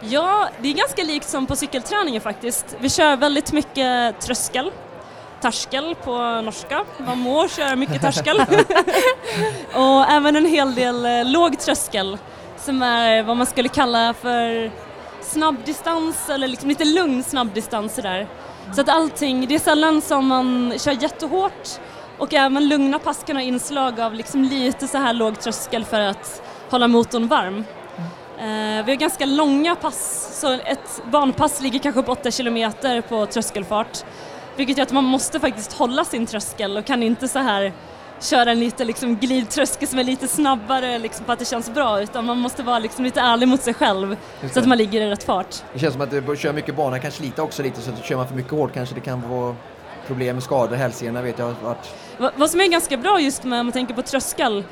Ja, 0.00 0.48
det 0.60 0.68
är 0.68 0.74
ganska 0.74 1.02
likt 1.02 1.28
som 1.28 1.46
på 1.46 1.56
cykelträningen 1.56 2.20
faktiskt. 2.20 2.76
Vi 2.80 2.90
kör 2.90 3.16
väldigt 3.16 3.52
mycket 3.52 4.20
tröskel 4.20 4.70
Törskel 5.40 5.94
på 6.04 6.40
norska. 6.40 6.84
Man 6.98 7.18
må 7.18 7.48
köra 7.48 7.76
mycket 7.76 8.02
törskel. 8.02 8.40
och 9.72 10.10
även 10.10 10.36
en 10.36 10.46
hel 10.46 10.74
del 10.74 11.06
eh, 11.06 11.24
låg 11.24 11.58
tröskel 11.58 12.18
som 12.56 12.82
är 12.82 13.22
vad 13.22 13.36
man 13.36 13.46
skulle 13.46 13.68
kalla 13.68 14.14
för 14.14 14.70
snabbdistans 15.20 16.28
eller 16.28 16.48
liksom 16.48 16.68
lite 16.68 16.84
lugn 16.84 17.22
snabbdistans 17.22 17.94
sådär. 17.94 18.28
Så 18.74 18.80
att 18.80 18.88
allting, 18.88 19.46
det 19.46 19.54
är 19.54 19.58
sällan 19.58 20.00
som 20.00 20.26
man 20.26 20.74
kör 20.78 21.02
jättehårt 21.02 21.68
och 22.18 22.34
även 22.34 22.68
lugna 22.68 22.98
pass 22.98 23.24
kan 23.26 23.36
ha 23.36 23.42
inslag 23.42 24.00
av 24.00 24.14
liksom 24.14 24.44
lite 24.44 24.88
så 24.88 24.98
här 24.98 25.12
låg 25.12 25.40
tröskel 25.40 25.84
för 25.84 26.00
att 26.00 26.42
hålla 26.70 26.88
motorn 26.88 27.28
varm. 27.28 27.64
Uh, 28.38 28.84
vi 28.84 28.92
har 28.92 28.94
ganska 28.94 29.26
långa 29.26 29.74
pass, 29.74 30.30
så 30.40 30.52
ett 30.52 31.02
banpass 31.12 31.60
ligger 31.60 31.78
kanske 31.78 32.02
på 32.02 32.12
8 32.12 32.30
kilometer 32.30 33.00
på 33.00 33.26
tröskelfart 33.26 34.04
vilket 34.56 34.78
gör 34.78 34.82
att 34.82 34.92
man 34.92 35.04
måste 35.04 35.40
faktiskt 35.40 35.72
hålla 35.72 36.04
sin 36.04 36.26
tröskel 36.26 36.76
och 36.76 36.84
kan 36.84 37.02
inte 37.02 37.28
så 37.28 37.38
här 37.38 37.72
köra 38.20 38.50
en 38.50 38.60
lite 38.60 38.84
liksom 38.84 39.16
glidtröskel 39.16 39.88
som 39.88 39.98
är 39.98 40.04
lite 40.04 40.28
snabbare 40.28 40.98
liksom 40.98 41.24
för 41.26 41.32
att 41.32 41.38
det 41.38 41.44
känns 41.44 41.70
bra 41.70 42.02
utan 42.02 42.24
man 42.24 42.38
måste 42.38 42.62
vara 42.62 42.78
liksom 42.78 43.04
lite 43.04 43.20
ärlig 43.20 43.48
mot 43.48 43.62
sig 43.62 43.74
själv 43.74 44.16
så 44.52 44.60
att 44.60 44.68
man 44.68 44.78
ligger 44.78 45.00
i 45.00 45.10
rätt 45.10 45.22
fart. 45.22 45.62
Det 45.72 45.78
känns 45.78 45.92
som 45.92 46.02
att 46.02 46.10
du 46.10 46.36
kör 46.36 46.52
mycket 46.52 46.76
bana 46.76 46.98
kan 46.98 47.12
slita 47.12 47.42
också 47.42 47.62
lite 47.62 47.80
så 47.80 47.90
att 47.90 48.04
kör 48.04 48.16
man 48.16 48.28
för 48.28 48.34
mycket 48.34 48.52
hårt 48.52 48.74
kanske 48.74 48.94
det 48.94 49.00
kan 49.00 49.28
vara 49.28 49.56
problem 50.06 50.36
med 50.36 50.42
skador, 50.42 50.76
hälsenorna 50.76 51.22
vet 51.22 51.38
jag 51.38 51.54
vart. 51.62 51.88
Vad 52.36 52.50
som 52.50 52.60
är 52.60 52.68
ganska 52.68 52.96
bra 52.96 53.20
just 53.20 53.44
med 53.44 53.60
om 53.60 53.66
man 53.66 53.72
tänker 53.72 53.94
på 53.94 54.02
tröskel 54.02 54.64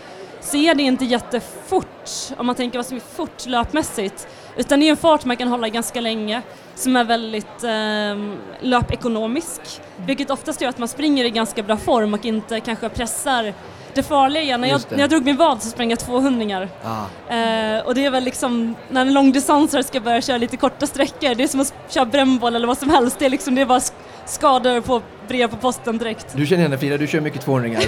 så 0.45 0.57
är 0.57 0.75
det 0.75 0.83
inte 0.83 1.05
jättefort 1.05 2.11
om 2.37 2.47
man 2.47 2.55
tänker 2.55 2.79
vad 2.79 2.87
som 2.87 2.97
är 2.97 3.17
fort 3.17 3.47
löpmässigt 3.47 4.29
utan 4.57 4.81
det 4.81 4.87
är 4.87 4.91
en 4.91 4.97
fart 4.97 5.25
man 5.25 5.37
kan 5.37 5.49
hålla 5.49 5.69
ganska 5.69 6.01
länge 6.01 6.43
som 6.75 6.97
är 6.97 7.05
väldigt 7.05 7.65
eh, 7.65 8.69
löpekonomisk 8.69 9.61
vilket 9.97 10.31
oftast 10.31 10.61
gör 10.61 10.69
att 10.69 10.79
man 10.79 10.89
springer 10.89 11.25
i 11.25 11.31
ganska 11.31 11.63
bra 11.63 11.77
form 11.77 12.15
och 12.15 12.25
inte 12.25 12.61
kanske 12.61 12.89
pressar 12.89 13.55
det 13.95 14.03
farliga 14.03 14.43
är 14.43 14.59
när 14.59 14.69
jag, 14.69 14.81
när 14.91 14.99
jag 14.99 15.11
drog 15.11 15.25
min 15.25 15.37
vad 15.37 15.63
så 15.63 15.69
sprang 15.69 15.91
jag 15.91 15.99
200 15.99 16.69
ah. 16.85 17.35
eh, 17.35 17.87
och 17.87 17.95
det 17.95 18.05
är 18.05 18.11
väl 18.11 18.25
liksom 18.25 18.75
när 18.89 19.01
en 19.01 19.15
långdistansare 19.15 19.83
ska 19.83 20.01
börja 20.01 20.21
köra 20.21 20.39
lite 20.39 20.57
korta 20.57 20.87
sträckor 20.87 21.35
det 21.35 21.43
är 21.43 21.49
som 21.49 21.61
att 21.61 21.75
köra 21.89 22.05
brännboll 22.05 22.57
eller 22.57 22.67
vad 22.67 22.79
som 22.79 22.91
helst 22.91 23.19
det 23.19 23.27
är 23.27 23.31
liksom 23.31 23.55
det 23.55 23.61
är 23.61 23.67
bara 23.67 23.81
skador 24.27 24.81
på 24.81 25.03
brev 25.29 25.49
på 25.49 25.57
posten 25.57 25.99
direkt. 25.99 26.27
Du 26.37 26.47
känner 26.47 26.63
henne 26.63 26.79
Frida, 26.79 26.97
du 26.97 27.07
kör 27.07 27.21
mycket 27.21 27.45
200 27.45 27.69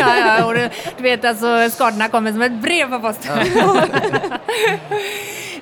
ja, 0.00 0.16
ja, 0.16 0.44
och 0.44 0.54
du, 0.54 0.68
du, 0.96 1.02
vet 1.02 1.24
alltså 1.24 1.70
skadorna 1.70 2.08
kommer 2.08 2.32
som 2.32 2.42
ett 2.42 2.62
brev 2.62 2.90
på 2.90 3.00
posten. 3.00 3.38
Ja. 3.54 3.82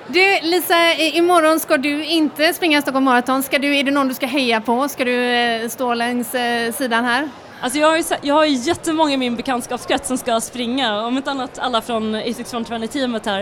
Du 0.07 0.39
Lisa, 0.41 0.93
imorgon 0.93 1.59
ska 1.59 1.77
du 1.77 2.05
inte 2.05 2.53
springa 2.53 2.81
Stockholm 2.81 3.05
Marathon. 3.05 3.43
Ska 3.43 3.59
du, 3.59 3.77
är 3.77 3.83
det 3.83 3.91
någon 3.91 4.07
du 4.07 4.13
ska 4.13 4.25
heja 4.25 4.61
på? 4.61 4.89
Ska 4.89 5.05
du 5.05 5.23
eh, 5.23 5.69
stå 5.69 5.93
längs 5.93 6.35
eh, 6.35 6.73
sidan 6.73 7.05
här? 7.05 7.29
Alltså 7.61 7.79
jag, 7.79 7.87
har 7.87 7.97
ju, 7.97 8.03
jag 8.21 8.35
har 8.35 8.45
ju 8.45 8.55
jättemånga 8.55 9.13
i 9.13 9.17
min 9.17 9.35
bekantskapskrets 9.35 10.07
som 10.07 10.17
ska 10.17 10.41
springa, 10.41 11.01
om 11.01 11.17
inte 11.17 11.31
annat 11.31 11.59
alla 11.59 11.81
från 11.81 12.15
Asics 12.15 12.51
Frontrunner-teamet 12.51 13.25
här. 13.25 13.41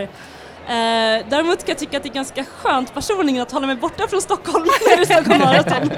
Eh, 0.66 1.26
däremot 1.28 1.58
kan 1.58 1.68
jag 1.68 1.78
tycka 1.78 1.96
att 1.96 2.02
det 2.02 2.08
är 2.08 2.14
ganska 2.14 2.44
skönt 2.44 2.94
personligen 2.94 3.42
att 3.42 3.52
hålla 3.52 3.66
mig 3.66 3.76
borta 3.76 4.08
från 4.08 4.20
Stockholm 4.22 4.64
när 4.88 4.96
det 4.96 5.02
är 5.02 5.20
Stockholm 5.20 5.40
Marathon. 5.40 5.90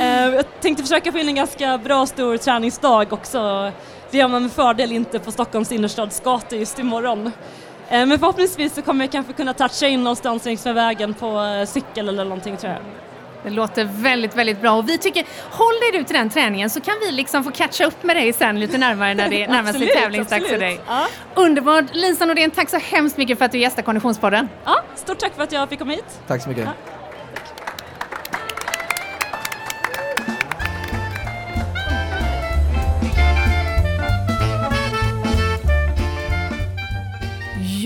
Eh, 0.00 0.34
jag 0.34 0.44
tänkte 0.60 0.82
försöka 0.82 1.12
få 1.12 1.18
in 1.18 1.28
en 1.28 1.34
ganska 1.34 1.78
bra 1.78 2.06
stor 2.06 2.36
träningsdag 2.36 3.12
också. 3.12 3.72
Det 4.10 4.18
gör 4.18 4.28
man 4.28 4.42
med 4.42 4.52
fördel 4.52 4.92
inte 4.92 5.18
på 5.18 5.32
Stockholms 5.32 5.72
innerstadsgator 5.72 6.58
just 6.58 6.78
imorgon. 6.78 7.26
Eh, 7.26 8.06
men 8.06 8.18
förhoppningsvis 8.18 8.74
så 8.74 8.82
kommer 8.82 9.04
jag 9.04 9.12
kanske 9.12 9.32
kunna 9.32 9.54
toucha 9.54 9.86
in 9.86 10.04
någonstans 10.04 10.44
längs 10.44 10.64
med 10.64 10.74
vägen 10.74 11.14
på 11.14 11.40
eh, 11.42 11.66
cykel 11.66 12.08
eller 12.08 12.24
någonting 12.24 12.56
tror 12.56 12.72
jag. 12.72 12.82
Det 13.42 13.50
låter 13.50 13.84
väldigt, 13.84 14.36
väldigt 14.36 14.60
bra 14.60 14.72
och 14.72 14.88
vi 14.88 14.98
tycker, 14.98 15.24
håll 15.50 15.74
dig 15.80 16.00
du 16.00 16.04
till 16.04 16.16
den 16.16 16.30
träningen 16.30 16.70
så 16.70 16.80
kan 16.80 16.94
vi 17.06 17.12
liksom 17.12 17.44
få 17.44 17.50
catcha 17.50 17.84
upp 17.84 18.02
med 18.02 18.16
dig 18.16 18.32
sen 18.32 18.60
lite 18.60 18.78
närmare 18.78 19.14
när 19.14 19.28
det 19.30 19.46
närmar 19.50 19.72
sig 19.72 19.88
tävlingsdags 19.88 20.48
för 20.48 20.58
dig. 20.58 20.80
Ja. 20.86 21.06
Underbart! 21.34 21.84
Lisa 21.92 22.24
Nordén, 22.24 22.50
tack 22.50 22.68
så 22.70 22.76
hemskt 22.76 23.16
mycket 23.16 23.38
för 23.38 23.44
att 23.44 23.52
du 23.52 23.58
gästade 23.58 23.82
Konditionspodden. 23.82 24.48
Ja, 24.64 24.82
stort 24.94 25.18
tack 25.18 25.34
för 25.34 25.42
att 25.42 25.52
jag 25.52 25.68
fick 25.68 25.78
komma 25.78 25.92
hit. 25.92 26.20
Tack 26.26 26.42
så 26.42 26.48
mycket. 26.48 26.64
Ja. 26.64 26.99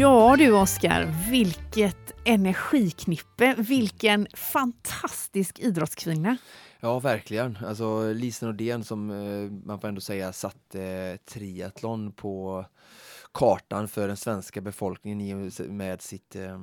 Ja 0.05 0.37
du 0.37 0.53
Oskar, 0.53 1.31
vilket 1.31 2.13
energiknippe, 2.25 3.55
vilken 3.59 4.27
fantastisk 4.35 5.59
idrottskvinna. 5.59 6.37
Ja, 6.81 6.99
verkligen. 6.99 7.59
Alltså 7.67 8.13
Lisa 8.13 8.47
Nordén 8.47 8.85
som 8.85 9.11
eh, 9.11 9.51
man 9.67 9.81
får 9.81 9.89
ändå 9.89 10.01
säga 10.01 10.33
satte 10.33 10.83
eh, 10.83 11.17
triathlon 11.17 12.13
på 12.13 12.65
kartan 13.33 13.89
för 13.89 14.09
den 14.09 14.17
svenska 14.17 14.61
befolkningen 14.61 15.51
med 15.69 16.03
sitt 16.03 16.37
eh, 16.37 16.59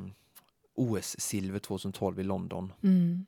OS-silver 0.76 1.60
2012 1.60 2.20
i 2.20 2.24
London. 2.24 2.74
Mm. 2.84 3.26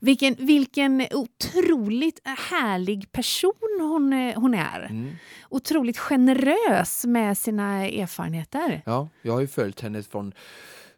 Vilken, 0.00 0.36
vilken 0.38 1.06
otroligt 1.10 2.20
härlig 2.24 3.12
person 3.12 3.52
hon, 3.80 4.32
hon 4.36 4.54
är. 4.54 4.86
Mm. 4.90 5.16
Otroligt 5.48 5.98
generös 5.98 7.04
med 7.04 7.38
sina 7.38 7.86
erfarenheter. 7.86 8.82
Ja, 8.86 9.08
jag 9.22 9.32
har 9.32 9.40
ju 9.40 9.46
följt 9.46 9.80
henne 9.80 10.02
från 10.02 10.32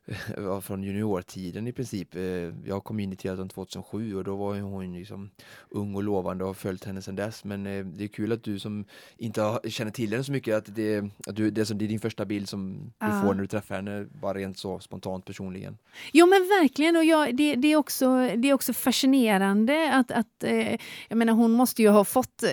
från 0.62 0.82
juniortiden 0.82 1.66
i 1.66 1.72
princip. 1.72 2.14
Eh, 2.14 2.22
jag 2.64 2.84
kom 2.84 3.00
in 3.00 3.12
i 3.12 3.16
triathlon 3.16 3.48
2007 3.48 4.16
och 4.16 4.24
då 4.24 4.36
var 4.36 4.60
hon 4.60 4.94
liksom 4.94 5.30
ung 5.70 5.94
och 5.94 6.02
lovande 6.02 6.44
och 6.44 6.48
har 6.48 6.54
följt 6.54 6.84
henne 6.84 7.02
sedan 7.02 7.16
dess. 7.16 7.44
Men 7.44 7.66
eh, 7.66 7.84
det 7.84 8.04
är 8.04 8.08
kul 8.08 8.32
att 8.32 8.44
du 8.44 8.58
som 8.58 8.84
inte 9.16 9.60
känner 9.68 9.90
till 9.90 10.10
henne 10.10 10.24
så 10.24 10.32
mycket, 10.32 10.56
att 10.56 10.74
det, 10.74 10.98
att 11.26 11.36
du, 11.36 11.50
det, 11.50 11.70
är, 11.70 11.74
det 11.74 11.84
är 11.84 11.88
din 11.88 12.00
första 12.00 12.24
bild 12.24 12.48
som 12.48 12.92
du 12.98 13.06
får 13.06 13.34
när 13.34 13.42
du 13.42 13.46
träffar 13.46 13.74
henne, 13.74 14.06
bara 14.22 14.34
rent 14.38 14.58
så 14.58 14.80
spontant 14.80 15.24
personligen. 15.24 15.78
Jo 16.12 16.26
men 16.26 16.40
verkligen, 16.40 16.96
och 16.96 17.04
jag, 17.04 17.36
det, 17.36 17.54
det, 17.54 17.72
är 17.72 17.76
också, 17.76 18.30
det 18.36 18.50
är 18.50 18.52
också 18.52 18.72
fascinerande 18.72 19.92
att, 19.92 20.10
att 20.10 20.44
eh, 20.44 20.76
jag 21.08 21.18
menar 21.18 21.32
hon 21.32 21.52
måste 21.52 21.82
ju 21.82 21.88
ha 21.88 22.04
fått 22.04 22.44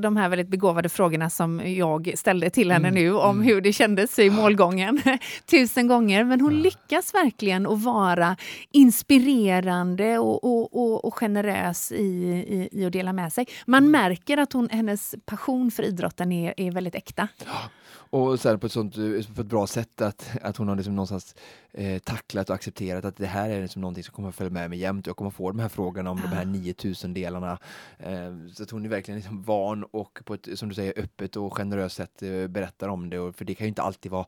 de 0.00 0.16
här 0.16 0.28
väldigt 0.28 0.48
begåvade 0.48 0.88
frågorna 0.88 1.30
som 1.30 1.62
jag 1.64 2.12
ställde 2.16 2.50
till 2.50 2.70
henne 2.70 2.88
mm. 2.88 3.02
nu 3.02 3.14
om 3.14 3.36
mm. 3.36 3.48
hur 3.48 3.60
det 3.60 3.72
kändes 3.72 4.18
i 4.18 4.30
målgången 4.30 5.02
tusen 5.46 5.88
gånger, 5.88 6.24
men 6.24 6.40
hon 6.40 6.62
lyckades 6.62 6.83
lyckas 6.83 6.83
verkligen 7.14 7.66
att 7.66 7.82
vara 7.82 8.36
inspirerande 8.70 10.18
och, 10.18 10.44
och, 10.44 10.76
och, 10.76 11.04
och 11.04 11.14
generös 11.14 11.92
i, 11.92 12.04
i, 12.48 12.68
i, 12.72 12.86
att 12.86 12.92
dela 12.92 13.12
med 13.12 13.32
sig. 13.32 13.46
Man 13.66 13.84
mm. 13.84 13.92
märker 13.92 14.38
att 14.38 14.52
hon, 14.52 14.68
hennes 14.70 15.14
passion 15.26 15.70
för 15.70 15.82
idrotten 15.82 16.32
är, 16.32 16.54
är 16.56 16.70
väldigt 16.70 16.94
äkta. 16.94 17.28
Ja. 17.46 17.70
Och 18.10 18.40
sen 18.40 18.60
på 18.60 18.66
ett, 18.66 18.72
sånt, 18.72 18.94
på 19.34 19.40
ett 19.40 19.46
bra 19.46 19.66
sätt 19.66 20.00
att, 20.00 20.30
att 20.42 20.56
hon 20.56 20.68
har 20.68 20.76
liksom 20.76 20.94
någonstans 20.94 21.34
eh, 21.72 21.98
tacklat 21.98 22.50
och 22.50 22.54
accepterat 22.54 23.04
att 23.04 23.16
det 23.16 23.26
här 23.26 23.50
är 23.50 23.62
liksom 23.62 23.82
någonting 23.82 24.04
som 24.04 24.14
kommer 24.14 24.28
att 24.28 24.34
följa 24.34 24.50
med 24.50 24.70
mig 24.70 24.78
jämt. 24.78 25.06
Jag 25.06 25.16
kommer 25.16 25.28
att 25.28 25.34
få 25.34 25.50
de 25.50 25.58
här 25.58 25.68
frågorna 25.68 26.10
om 26.10 26.20
ja. 26.24 26.30
de 26.30 26.36
här 26.36 26.44
9000 26.44 27.14
delarna. 27.14 27.58
Eh, 27.98 28.32
så 28.52 28.62
att 28.62 28.70
hon 28.70 28.84
är 28.84 28.88
verkligen 28.88 29.18
liksom 29.18 29.42
van 29.42 29.84
och 29.84 30.20
på 30.24 30.34
ett, 30.34 30.48
som 30.54 30.68
du 30.68 30.74
säger, 30.74 30.98
öppet 30.98 31.36
och 31.36 31.56
generöst 31.56 31.96
sätt 31.96 32.22
eh, 32.22 32.46
berättar 32.46 32.88
om 32.88 33.10
det. 33.10 33.18
Och, 33.18 33.36
för 33.36 33.44
det 33.44 33.54
kan 33.54 33.64
ju 33.64 33.68
inte 33.68 33.82
alltid 33.82 34.12
vara, 34.12 34.26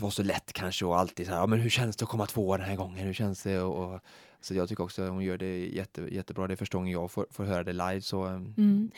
vara 0.00 0.10
så 0.10 0.22
lätt 0.22 0.52
kanske 0.52 0.84
och 0.84 0.98
alltid 0.98 1.26
så 1.26 1.32
här, 1.32 1.40
ja, 1.40 1.46
men 1.46 1.60
hur 1.60 1.70
känns 1.70 1.96
det 1.96 2.02
att 2.02 2.08
komma 2.08 2.26
två 2.26 2.56
den 2.56 2.66
här 2.66 2.76
gången? 2.76 3.06
Hur 3.06 3.12
känns 3.12 3.42
det? 3.42 3.60
Och, 3.60 3.94
och 3.94 4.00
så 4.44 4.54
jag 4.54 4.68
tycker 4.68 4.84
också 4.84 5.02
att 5.02 5.08
hon 5.08 5.24
gör 5.24 5.38
det 5.38 5.66
jätte, 5.66 6.02
jättebra. 6.02 6.46
Det 6.46 6.54
är 6.54 6.56
första 6.56 6.78
gången 6.78 6.92
jag 6.92 7.10
får, 7.10 7.26
får 7.30 7.44
höra 7.44 7.64
det 7.64 7.72
live. 7.72 8.00
Så, 8.00 8.22
ehm. 8.22 8.54
mm. 8.58 8.90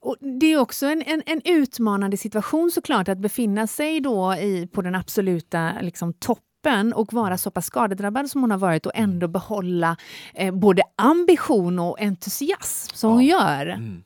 och 0.00 0.16
det 0.40 0.52
är 0.52 0.58
också 0.58 0.86
en, 0.86 1.02
en, 1.02 1.22
en, 1.26 1.40
utmanande 1.44 2.16
situation 2.16 2.70
såklart 2.70 3.08
att 3.08 3.18
befinna 3.18 3.66
sig 3.66 4.00
då 4.00 4.34
i, 4.34 4.68
på 4.72 4.82
den 4.82 4.94
absoluta 4.94 5.72
liksom, 5.80 6.12
toppen 6.12 6.92
och 6.92 7.12
vara 7.12 7.38
så 7.38 7.50
pass 7.50 7.66
skadedrabbad 7.66 8.30
som 8.30 8.40
hon 8.40 8.50
har 8.50 8.58
varit 8.58 8.86
och 8.86 8.92
ändå 8.94 9.28
behålla 9.28 9.96
eh, 10.34 10.54
både 10.54 10.82
ambition 10.96 11.78
och 11.78 12.00
entusiasm 12.00 12.96
som 12.96 13.10
ja. 13.10 13.14
hon 13.14 13.24
gör. 13.24 13.66
Mm. 13.66 14.04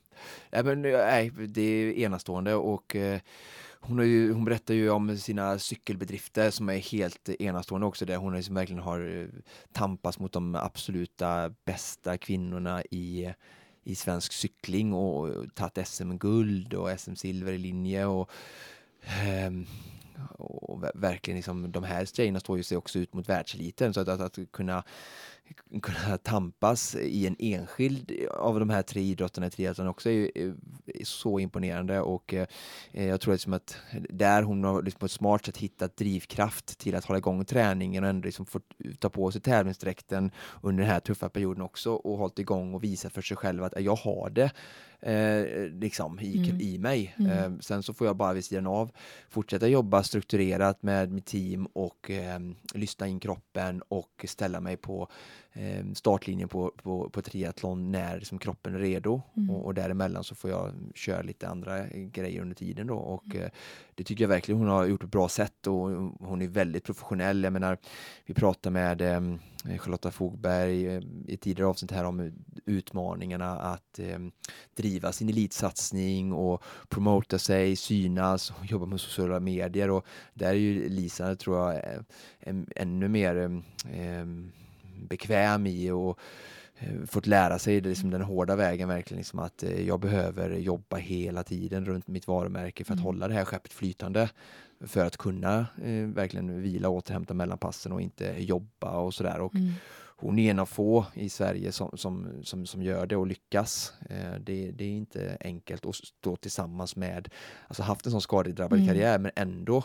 Ja, 0.50 0.62
men, 0.62 0.82
nej, 0.82 1.30
det 1.30 1.62
är 1.62 1.92
enastående 1.92 2.54
och 2.54 2.96
eh, 2.96 3.20
hon, 3.80 3.98
ju, 3.98 4.32
hon, 4.32 4.44
berättar 4.44 4.74
ju 4.74 4.90
om 4.90 5.16
sina 5.16 5.58
cykelbedrifter 5.58 6.50
som 6.50 6.68
är 6.68 6.78
helt 6.78 7.28
enastående 7.28 7.86
också, 7.86 8.04
där 8.04 8.16
hon 8.16 8.36
liksom 8.36 8.54
verkligen 8.54 8.82
har 8.82 9.20
eh, 9.20 9.28
tampats 9.72 10.18
mot 10.18 10.32
de 10.32 10.54
absoluta 10.54 11.54
bästa 11.64 12.18
kvinnorna 12.18 12.82
i, 12.90 13.34
i 13.84 13.94
svensk 13.94 14.32
cykling 14.32 14.92
och 14.92 15.54
tagit 15.54 15.88
SM-guld 15.88 16.74
och 16.74 17.00
SM-silver 17.00 17.52
i 17.52 17.58
linje. 17.58 18.06
Och, 18.06 18.30
um, 19.46 19.66
och 20.38 20.84
verkligen 20.94 21.36
liksom, 21.36 21.72
de 21.72 21.84
här 21.84 22.04
tjejerna 22.04 22.40
står 22.40 22.56
ju 22.56 22.62
sig 22.62 22.76
också 22.76 22.98
ut 22.98 23.14
mot 23.14 23.28
världseliten 23.28 23.94
så 23.94 24.00
att, 24.00 24.08
att, 24.08 24.20
att 24.20 24.52
kunna 24.52 24.82
kunna 25.82 26.18
tampas 26.18 26.94
i 26.94 27.26
en 27.26 27.36
enskild 27.38 28.12
av 28.30 28.60
de 28.60 28.70
här 28.70 28.82
tre 28.82 29.02
idrotterna 29.02 29.46
i 29.46 29.50
triathlon 29.50 29.88
också 29.88 30.10
är, 30.10 30.38
är, 30.38 30.54
är, 30.86 31.04
så 31.04 31.40
imponerande 31.40 32.00
och 32.00 32.34
eh, 32.34 32.46
jag 32.92 33.20
tror 33.20 33.34
liksom 33.34 33.52
att 33.52 33.76
där 34.10 34.42
hon 34.42 34.64
har 34.64 34.82
liksom 34.82 34.98
på 34.98 35.06
ett 35.06 35.12
smart 35.12 35.44
sätt 35.44 35.56
hittat 35.56 35.96
drivkraft 35.96 36.78
till 36.78 36.94
att 36.94 37.04
hålla 37.04 37.18
igång 37.18 37.44
träningen 37.44 38.04
och 38.04 38.10
ändå 38.10 38.26
liksom 38.26 38.46
fått 38.46 38.72
ta 38.98 39.10
på 39.10 39.30
sig 39.30 39.40
tävlingsdräkten 39.40 40.30
under 40.62 40.82
den 40.82 40.92
här 40.92 41.00
tuffa 41.00 41.28
perioden 41.28 41.62
också 41.62 41.92
och 41.92 42.18
hållit 42.18 42.38
igång 42.38 42.74
och 42.74 42.84
visat 42.84 43.12
för 43.12 43.22
sig 43.22 43.36
själv 43.36 43.64
att 43.64 43.80
jag 43.80 43.96
har 43.96 44.30
det 44.30 44.50
eh, 45.00 45.68
liksom 45.70 46.20
i, 46.20 46.48
mm. 46.48 46.60
i 46.60 46.78
mig. 46.78 47.14
Mm. 47.18 47.32
Eh, 47.32 47.58
sen 47.60 47.82
så 47.82 47.94
får 47.94 48.06
jag 48.06 48.16
bara 48.16 48.32
vid 48.32 48.44
sidan 48.44 48.66
av 48.66 48.90
fortsätta 49.28 49.68
jobba 49.68 50.02
strukturerat 50.02 50.82
med 50.82 51.12
mitt 51.12 51.26
team 51.26 51.66
och 51.66 52.10
eh, 52.10 52.38
lyssna 52.74 53.06
in 53.06 53.20
kroppen 53.20 53.82
och 53.88 54.24
ställa 54.28 54.60
mig 54.60 54.76
på 54.76 55.02
eh, 55.02 55.08
startlinjen 55.94 56.48
på, 56.48 56.72
på, 56.82 57.10
på 57.10 57.22
triathlon 57.22 57.92
när 57.92 58.18
liksom, 58.18 58.38
kroppen 58.38 58.74
är 58.74 58.78
redo 58.78 59.22
mm. 59.36 59.50
och, 59.50 59.66
och 59.66 59.74
däremellan 59.74 60.24
så 60.24 60.34
får 60.34 60.50
jag 60.50 60.72
köra 60.94 61.22
lite 61.22 61.48
andra 61.48 61.86
grejer 61.88 62.42
under 62.42 62.54
tiden 62.54 62.86
då 62.86 62.94
och 62.94 63.24
mm. 63.24 63.42
eh, 63.42 63.50
det 63.94 64.04
tycker 64.04 64.24
jag 64.24 64.28
verkligen 64.28 64.58
hon 64.58 64.68
har 64.68 64.86
gjort 64.86 65.00
på 65.00 65.06
ett 65.06 65.12
bra 65.12 65.28
sätt 65.28 65.66
och 65.66 65.74
hon 66.20 66.42
är 66.42 66.48
väldigt 66.48 66.84
professionell. 66.84 67.44
Jag 67.44 67.52
menar, 67.52 67.78
vi 68.26 68.34
pratar 68.34 68.70
med 68.70 69.00
eh, 69.00 69.78
Charlotta 69.78 70.10
Fogberg 70.10 70.86
eh, 70.86 71.02
i 71.26 71.36
tidigare 71.36 71.68
avsnitt 71.68 71.90
här 71.90 72.04
om 72.04 72.32
utmaningarna 72.66 73.58
att 73.58 73.98
eh, 73.98 74.18
driva 74.76 75.12
sin 75.12 75.28
elitsatsning 75.28 76.32
och 76.32 76.62
promota 76.88 77.38
sig, 77.38 77.76
synas 77.76 78.50
och 78.50 78.66
jobba 78.66 78.86
med 78.86 79.00
sociala 79.00 79.40
medier 79.40 79.90
och 79.90 80.06
där 80.34 80.48
är 80.48 80.52
ju 80.52 80.88
Lisa, 80.88 81.36
tror 81.36 81.58
jag, 81.58 82.04
ännu 82.76 83.08
mer 83.08 83.36
eh, 83.92 84.26
bekväm 85.06 85.66
i 85.66 85.90
och 85.90 86.18
eh, 86.78 87.04
fått 87.06 87.26
lära 87.26 87.58
sig 87.58 87.80
det, 87.80 87.88
liksom 87.88 88.10
den 88.10 88.22
hårda 88.22 88.56
vägen 88.56 88.88
verkligen 88.88 89.18
liksom 89.18 89.38
att 89.38 89.62
eh, 89.62 89.86
jag 89.86 90.00
behöver 90.00 90.50
jobba 90.50 90.96
hela 90.96 91.42
tiden 91.42 91.84
runt 91.84 92.06
mitt 92.06 92.26
varumärke 92.26 92.84
för 92.84 92.92
att 92.92 92.98
mm. 92.98 93.04
hålla 93.04 93.28
det 93.28 93.34
här 93.34 93.44
skeppet 93.44 93.72
flytande 93.72 94.28
för 94.80 95.06
att 95.06 95.16
kunna 95.16 95.66
eh, 95.84 96.06
verkligen 96.06 96.62
vila 96.62 96.88
och 96.88 96.94
återhämta 96.94 97.34
mellan 97.34 97.58
passen 97.58 97.92
och 97.92 98.00
inte 98.00 98.34
jobba 98.38 98.98
och 98.98 99.14
sådär. 99.14 99.40
Och 99.40 99.54
mm. 99.54 99.72
Hon 100.20 100.38
är 100.38 100.50
en 100.50 100.58
av 100.58 100.66
få 100.66 101.06
i 101.14 101.28
Sverige 101.28 101.72
som, 101.72 101.90
som, 101.94 102.28
som, 102.42 102.66
som 102.66 102.82
gör 102.82 103.06
det 103.06 103.16
och 103.16 103.26
lyckas. 103.26 103.92
Eh, 104.10 104.34
det, 104.40 104.70
det, 104.70 104.84
är 104.84 104.90
inte 104.90 105.36
enkelt 105.40 105.86
att 105.86 105.94
stå 105.94 106.36
tillsammans 106.36 106.96
med, 106.96 107.28
alltså 107.68 107.82
haft 107.82 108.06
en 108.06 108.12
sån 108.12 108.20
skadedrabbad 108.20 108.78
mm. 108.78 108.88
karriär 108.88 109.18
men 109.18 109.32
ändå 109.36 109.84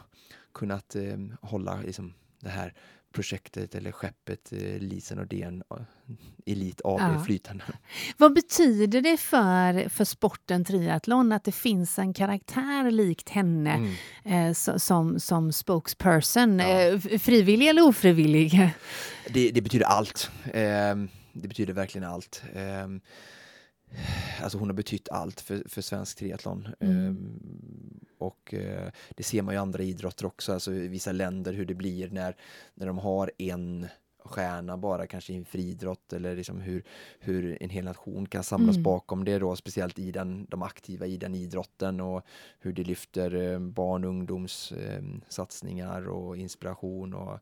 kunnat 0.53 0.95
eh, 0.95 1.17
hålla 1.41 1.81
liksom, 1.81 2.13
det 2.39 2.49
här 2.49 2.73
projektet 3.13 3.75
eller 3.75 3.91
skeppet 3.91 4.53
eh, 4.53 4.79
Lisen 4.79 5.17
Nordén 5.17 5.63
eh, 5.71 5.77
Elit 6.45 6.81
AB 6.83 6.99
ja. 6.99 7.23
flytande. 7.25 7.63
Vad 8.17 8.33
betyder 8.33 9.01
det 9.01 9.17
för, 9.17 9.89
för 9.89 10.05
sporten 10.05 10.65
triathlon 10.65 11.31
att 11.31 11.43
det 11.43 11.51
finns 11.51 11.99
en 11.99 12.13
karaktär 12.13 12.91
likt 12.91 13.29
henne 13.29 13.73
mm. 14.25 14.47
eh, 14.47 14.53
som, 14.77 15.19
som 15.19 15.51
spokesperson? 15.51 16.59
Ja. 16.59 16.81
Eh, 16.81 16.99
frivillig 16.99 17.67
eller 17.67 17.87
ofrivillig? 17.87 18.69
Det, 19.29 19.51
det 19.51 19.61
betyder 19.61 19.85
allt. 19.85 20.31
Eh, 20.45 20.95
det 21.33 21.47
betyder 21.47 21.73
verkligen 21.73 22.07
allt. 22.07 22.41
Ehm, 23.93 24.43
Alltså 24.43 24.57
hon 24.57 24.69
har 24.69 24.75
betytt 24.75 25.09
allt 25.09 25.41
för, 25.41 25.63
för 25.69 25.81
svensk 25.81 26.17
triathlon. 26.17 26.67
Mm. 26.79 27.07
Um, 27.07 27.99
och 28.17 28.53
uh, 28.57 28.89
det 29.09 29.23
ser 29.23 29.41
man 29.41 29.53
ju 29.53 29.57
i 29.57 29.61
andra 29.61 29.83
idrotter 29.83 30.25
också, 30.25 30.53
alltså 30.53 30.73
i 30.73 30.87
vissa 30.87 31.11
länder 31.11 31.53
hur 31.53 31.65
det 31.65 31.73
blir 31.73 32.09
när, 32.09 32.35
när 32.73 32.87
de 32.87 32.97
har 32.97 33.31
en 33.37 33.87
stjärna 34.25 34.77
bara 34.77 35.07
kanske 35.07 35.33
i 35.33 35.35
en 35.35 35.45
friidrott 35.45 36.13
eller 36.13 36.35
liksom 36.35 36.61
hur, 36.61 36.83
hur 37.19 37.63
en 37.63 37.69
hel 37.69 37.85
nation 37.85 38.25
kan 38.25 38.43
samlas 38.43 38.75
mm. 38.75 38.83
bakom 38.83 39.25
det 39.25 39.39
då, 39.39 39.55
speciellt 39.55 39.99
i 39.99 40.11
den, 40.11 40.45
de 40.49 40.61
aktiva 40.61 41.05
i 41.05 41.17
den 41.17 41.35
idrotten 41.35 42.01
och 42.01 42.25
hur 42.59 42.73
det 42.73 42.83
lyfter 42.83 43.35
uh, 43.35 43.59
barn 43.59 44.03
och 44.03 44.09
ungdoms 44.09 44.71
uh, 44.71 45.17
satsningar 45.29 46.07
och 46.07 46.37
inspiration 46.37 47.13
och 47.13 47.39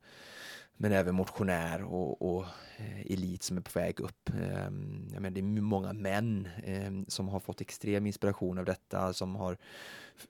men 0.78 0.92
även 0.92 1.16
motionär 1.16 1.84
och, 1.84 2.36
och 2.36 2.46
eh, 2.78 3.12
elit 3.12 3.44
som 3.44 3.58
är 3.58 3.62
på 3.62 3.80
väg 3.80 4.00
upp. 4.00 4.30
Ehm, 4.30 5.08
jag 5.14 5.22
menar, 5.22 5.36
det 5.36 5.40
är 5.40 5.62
många 5.62 5.94
män 5.94 6.48
ehm, 6.66 7.06
som 7.08 7.28
har 7.28 7.40
fått 7.40 7.62
extrem 7.62 8.08
inspiration 8.08 8.58
av 8.58 8.66
detta, 8.66 9.14
som 9.14 9.36
har 9.36 9.58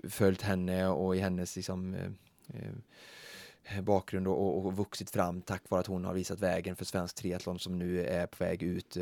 följt 0.10 0.42
henne 0.42 0.88
och 0.88 1.16
i 1.16 1.20
hennes 1.20 1.56
liksom, 1.56 1.94
eh, 1.94 2.60
eh, 3.64 3.82
bakgrund 3.82 4.28
och, 4.28 4.66
och 4.66 4.78
vuxit 4.78 5.10
fram 5.10 5.42
tack 5.42 5.70
vare 5.70 5.82
att 5.82 5.88
hon 5.88 6.06
har 6.06 6.14
visat 6.14 6.40
vägen 6.40 6.76
för 6.76 6.86
svensk 6.86 7.16
triathlon 7.16 7.60
som 7.60 7.80
nu 7.80 8.06
är 8.06 8.28
på 8.28 8.44
väg 8.44 8.64
ut. 8.64 8.98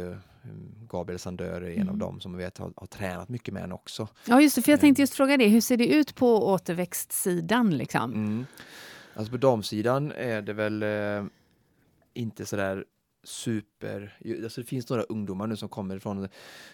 Gabriel 0.87 1.19
Sandör 1.19 1.61
är 1.61 1.69
en 1.69 1.81
mm. 1.81 1.89
av 1.89 1.97
dem 1.97 2.19
som 2.19 2.37
vi 2.37 2.43
vet 2.43 2.57
har, 2.57 2.73
har, 2.75 2.87
tränat 2.87 3.29
mycket 3.29 3.53
med 3.53 3.61
henne 3.61 3.73
också. 3.73 4.07
Ja, 4.25 4.41
just 4.41 4.55
det, 4.55 4.61
för 4.61 4.71
jag 4.71 4.79
tänkte 4.79 5.01
just 5.01 5.13
fråga 5.13 5.37
det. 5.37 5.47
Hur 5.47 5.61
ser 5.61 5.77
det 5.77 5.87
ut 5.87 6.15
på 6.15 6.47
återväxtsidan? 6.47 7.77
Liksom? 7.77 8.13
Mm. 8.13 8.45
Alltså 9.19 9.31
på 9.31 9.37
damsidan 9.37 10.11
är 10.11 10.41
det 10.41 10.53
väl 10.53 10.83
inte 12.13 12.45
sådär 12.45 12.85
super, 13.23 14.17
alltså 14.43 14.61
det 14.61 14.67
finns 14.67 14.89
några 14.89 15.03
ungdomar 15.03 15.47
nu 15.47 15.55
som 15.55 15.69
kommer 15.69 15.99
från 15.99 16.27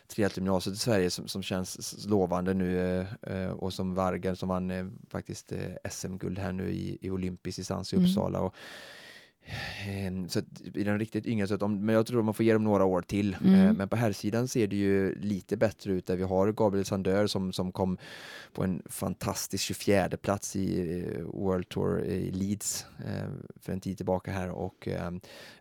triathlongymnasiet 0.08 0.76
i 0.76 0.80
Sverige 0.80 1.10
som, 1.10 1.28
som 1.28 1.44
känns 1.44 2.06
lovande 2.08 2.54
nu 2.54 3.00
eh, 3.22 3.50
och 3.50 3.74
som 3.74 3.94
Vargar 3.94 4.36
som 4.36 4.50
vann 4.50 4.72
eh, 4.72 4.86
faktiskt 5.10 5.52
eh, 5.52 5.90
SM-guld 5.92 6.40
här 6.40 6.52
nu 6.52 6.70
i, 6.70 6.98
i 7.02 7.10
olympisk 7.10 7.58
distans 7.58 7.94
i 7.94 7.96
mm. 7.96 8.06
Uppsala. 8.06 8.38
Mm. 8.38 8.48
Och, 8.48 8.56
Ehm, 9.88 10.30
så 10.30 10.42
i 10.74 10.84
den 10.84 11.00
riktigt 11.00 11.26
yngre, 11.26 11.48
så 11.48 11.58
de, 11.58 11.86
men 11.86 11.96
jag 11.96 12.06
tror 12.06 12.24
man 12.24 12.34
får 12.34 12.46
ge 12.46 12.54
dem 12.54 12.64
några 12.64 12.86
år 12.86 13.02
till. 13.02 13.38
Mm. 13.42 13.56
Ehm, 13.56 13.76
men 13.76 13.90
på 13.90 13.96
här 13.96 14.12
sidan 14.12 14.48
ser 14.48 14.68
det 14.68 14.76
ju 14.76 15.16
lite 15.20 15.58
bättre 15.58 15.92
ut 15.92 16.06
där 16.06 16.16
vi 16.16 16.24
har 16.24 16.52
Gabriel 16.52 16.86
Sandör 16.86 17.28
som, 17.28 17.54
som 17.54 17.72
kom 17.72 17.98
på 18.54 18.64
en 18.64 18.82
fantastisk 18.86 19.64
24 19.64 20.10
plats 20.10 20.56
i 20.56 21.00
eh, 21.00 21.22
World 21.24 21.70
Tour 21.70 22.04
i 22.04 22.32
Leeds 22.32 22.86
ehm, 23.08 23.44
för 23.56 23.74
en 23.74 23.80
tid 23.80 23.98
tillbaka 23.98 24.32
här 24.32 24.50
och 24.50 24.88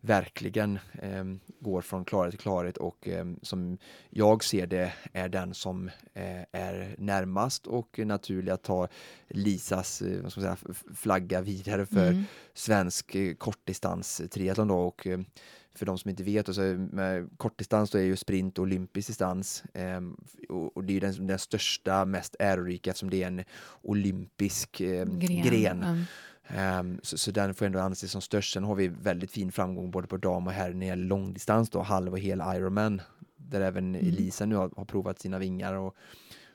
verkligen 0.00 0.78
går 1.60 1.80
från 1.80 2.04
klarhet 2.04 2.32
till 2.32 2.40
klarhet 2.40 2.76
och 2.76 3.08
som 3.42 3.78
jag 4.10 4.44
ser 4.44 4.66
det 4.66 4.92
är 5.12 5.28
den 5.28 5.54
som 5.54 5.90
eh, 6.14 6.42
är 6.52 6.94
närmast 6.98 7.66
och 7.66 7.98
naturlig 7.98 8.52
att 8.52 8.62
ta 8.62 8.88
Lisas 9.36 10.02
eh, 10.02 10.22
vad 10.22 10.32
ska 10.32 10.40
man 10.40 10.56
säga, 10.56 10.74
flagga 10.94 11.40
vidare 11.40 11.86
för 11.86 12.10
mm. 12.10 12.24
svensk 12.54 13.16
kortdistans 13.38 14.22
triathlon 14.30 14.68
då 14.68 14.78
och 14.78 15.06
eh, 15.06 15.20
för 15.74 15.86
de 15.86 15.98
som 15.98 16.10
inte 16.10 16.22
vet, 16.22 16.48
alltså, 16.48 16.62
med 16.62 17.28
kortdistans 17.36 17.90
då 17.90 17.98
är 17.98 18.02
ju 18.02 18.16
sprint 18.16 18.58
olympisk 18.58 19.08
distans 19.08 19.64
eh, 19.74 20.00
och, 20.48 20.76
och, 20.76 20.84
det 20.84 20.96
är 20.96 21.00
den, 21.00 21.26
den 21.26 21.38
största, 21.38 22.04
mest 22.04 22.36
ärorika 22.38 22.90
eftersom 22.90 23.10
det 23.10 23.22
är 23.22 23.26
en 23.26 23.44
olympisk 23.82 24.80
eh, 24.80 25.04
gren. 25.04 25.42
gren. 25.42 25.82
Mm. 25.82 26.04
Um, 26.48 27.00
så, 27.02 27.18
så, 27.18 27.30
den 27.30 27.54
får 27.54 27.66
ändå 27.66 27.78
anses 27.78 28.10
som 28.10 28.20
störst. 28.20 28.52
Sen 28.52 28.64
har 28.64 28.74
vi 28.74 28.88
väldigt 28.88 29.30
fin 29.30 29.52
framgång 29.52 29.90
både 29.90 30.06
på 30.06 30.16
dam 30.16 30.46
och 30.46 30.52
herr 30.52 30.72
när 30.72 30.80
det 30.80 30.86
gäller 30.86 31.04
långdistans 31.04 31.70
då, 31.70 31.82
halv 31.82 32.12
och 32.12 32.18
hel 32.18 32.42
Ironman. 32.56 33.02
Där 33.36 33.60
även 33.60 33.94
mm. 33.94 34.08
Elisa 34.08 34.46
nu 34.46 34.54
har, 34.54 34.70
har, 34.76 34.84
provat 34.84 35.18
sina 35.18 35.38
vingar 35.38 35.74
och 35.74 35.96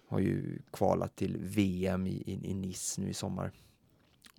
har 0.10 0.19
ju 0.19 0.60
kvalat 0.72 1.15
till 1.15 1.38
VM 1.38 2.08
i, 2.08 2.24
i, 2.26 2.52
i 2.52 2.54
Nice 2.54 3.02
nu 3.02 3.10
i 3.10 3.13
sommar. 3.13 3.52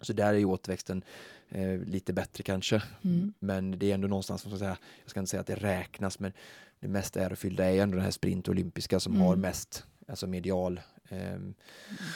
Så 0.01 0.13
där 0.13 0.35
är 0.35 0.39
ju 0.39 0.45
återväxten 0.45 1.05
eh, 1.49 1.79
lite 1.79 2.13
bättre 2.13 2.43
kanske. 2.43 2.83
Mm. 3.03 3.33
Men 3.39 3.79
det 3.79 3.91
är 3.91 3.95
ändå 3.95 4.09
någonstans, 4.09 4.43
som 4.43 4.59
säga, 4.59 4.77
jag 5.03 5.11
ska 5.11 5.21
inte 5.21 5.31
säga 5.31 5.41
att 5.41 5.47
det 5.47 5.55
räknas, 5.55 6.19
men 6.19 6.33
det 6.81 6.89
mest 6.89 7.17
ärofyllda 7.17 7.65
är 7.65 7.83
ändå 7.83 7.97
den 7.97 8.05
här 8.05 8.11
sprint 8.11 8.49
olympiska 8.49 9.01
som 9.01 9.13
mm. 9.13 9.27
har 9.27 9.37
mest 9.37 9.85
alltså 10.11 10.27
medial 10.27 10.81
eh, 11.09 11.19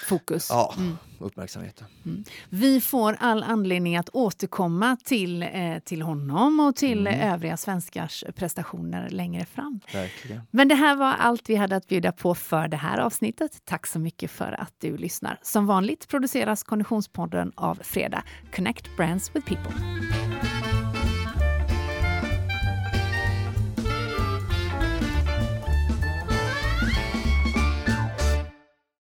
fokus. 0.09 0.47
Ja, 0.51 0.75
mm. 0.77 0.97
uppmärksamheten. 1.19 1.87
Mm. 2.05 2.25
Vi 2.49 2.81
får 2.81 3.17
all 3.21 3.43
anledning 3.43 3.97
att 3.97 4.09
återkomma 4.13 4.97
till, 5.05 5.43
eh, 5.43 5.79
till 5.85 6.03
honom 6.03 6.61
och 6.61 6.77
till 6.77 7.07
mm. 7.07 7.33
övriga 7.33 7.57
svenskars 7.57 8.25
prestationer 8.37 9.11
längre 9.11 9.45
fram. 9.45 9.81
Verkligen. 9.93 10.43
Men 10.51 10.69
det 10.69 10.75
här 10.75 10.97
var 10.97 11.13
allt 11.13 11.51
vi 11.51 11.55
hade 11.55 11.77
att 11.77 11.89
bjuda 11.89 12.13
på 12.13 12.35
för 12.35 12.69
det 12.69 12.77
här 12.77 12.99
avsnittet. 12.99 13.61
Tack 13.65 13.87
så 13.87 13.99
mycket 13.99 14.31
för 14.31 14.61
att 14.61 14.75
du 14.79 14.97
lyssnar. 14.97 15.39
Som 15.43 15.67
vanligt 15.67 16.09
produceras 16.09 16.63
Konditionspodden 16.63 17.53
av 17.55 17.79
Fredag. 17.83 18.23
Connect 18.55 18.97
Brands 18.97 19.37
with 19.37 19.49
People. 19.49 19.75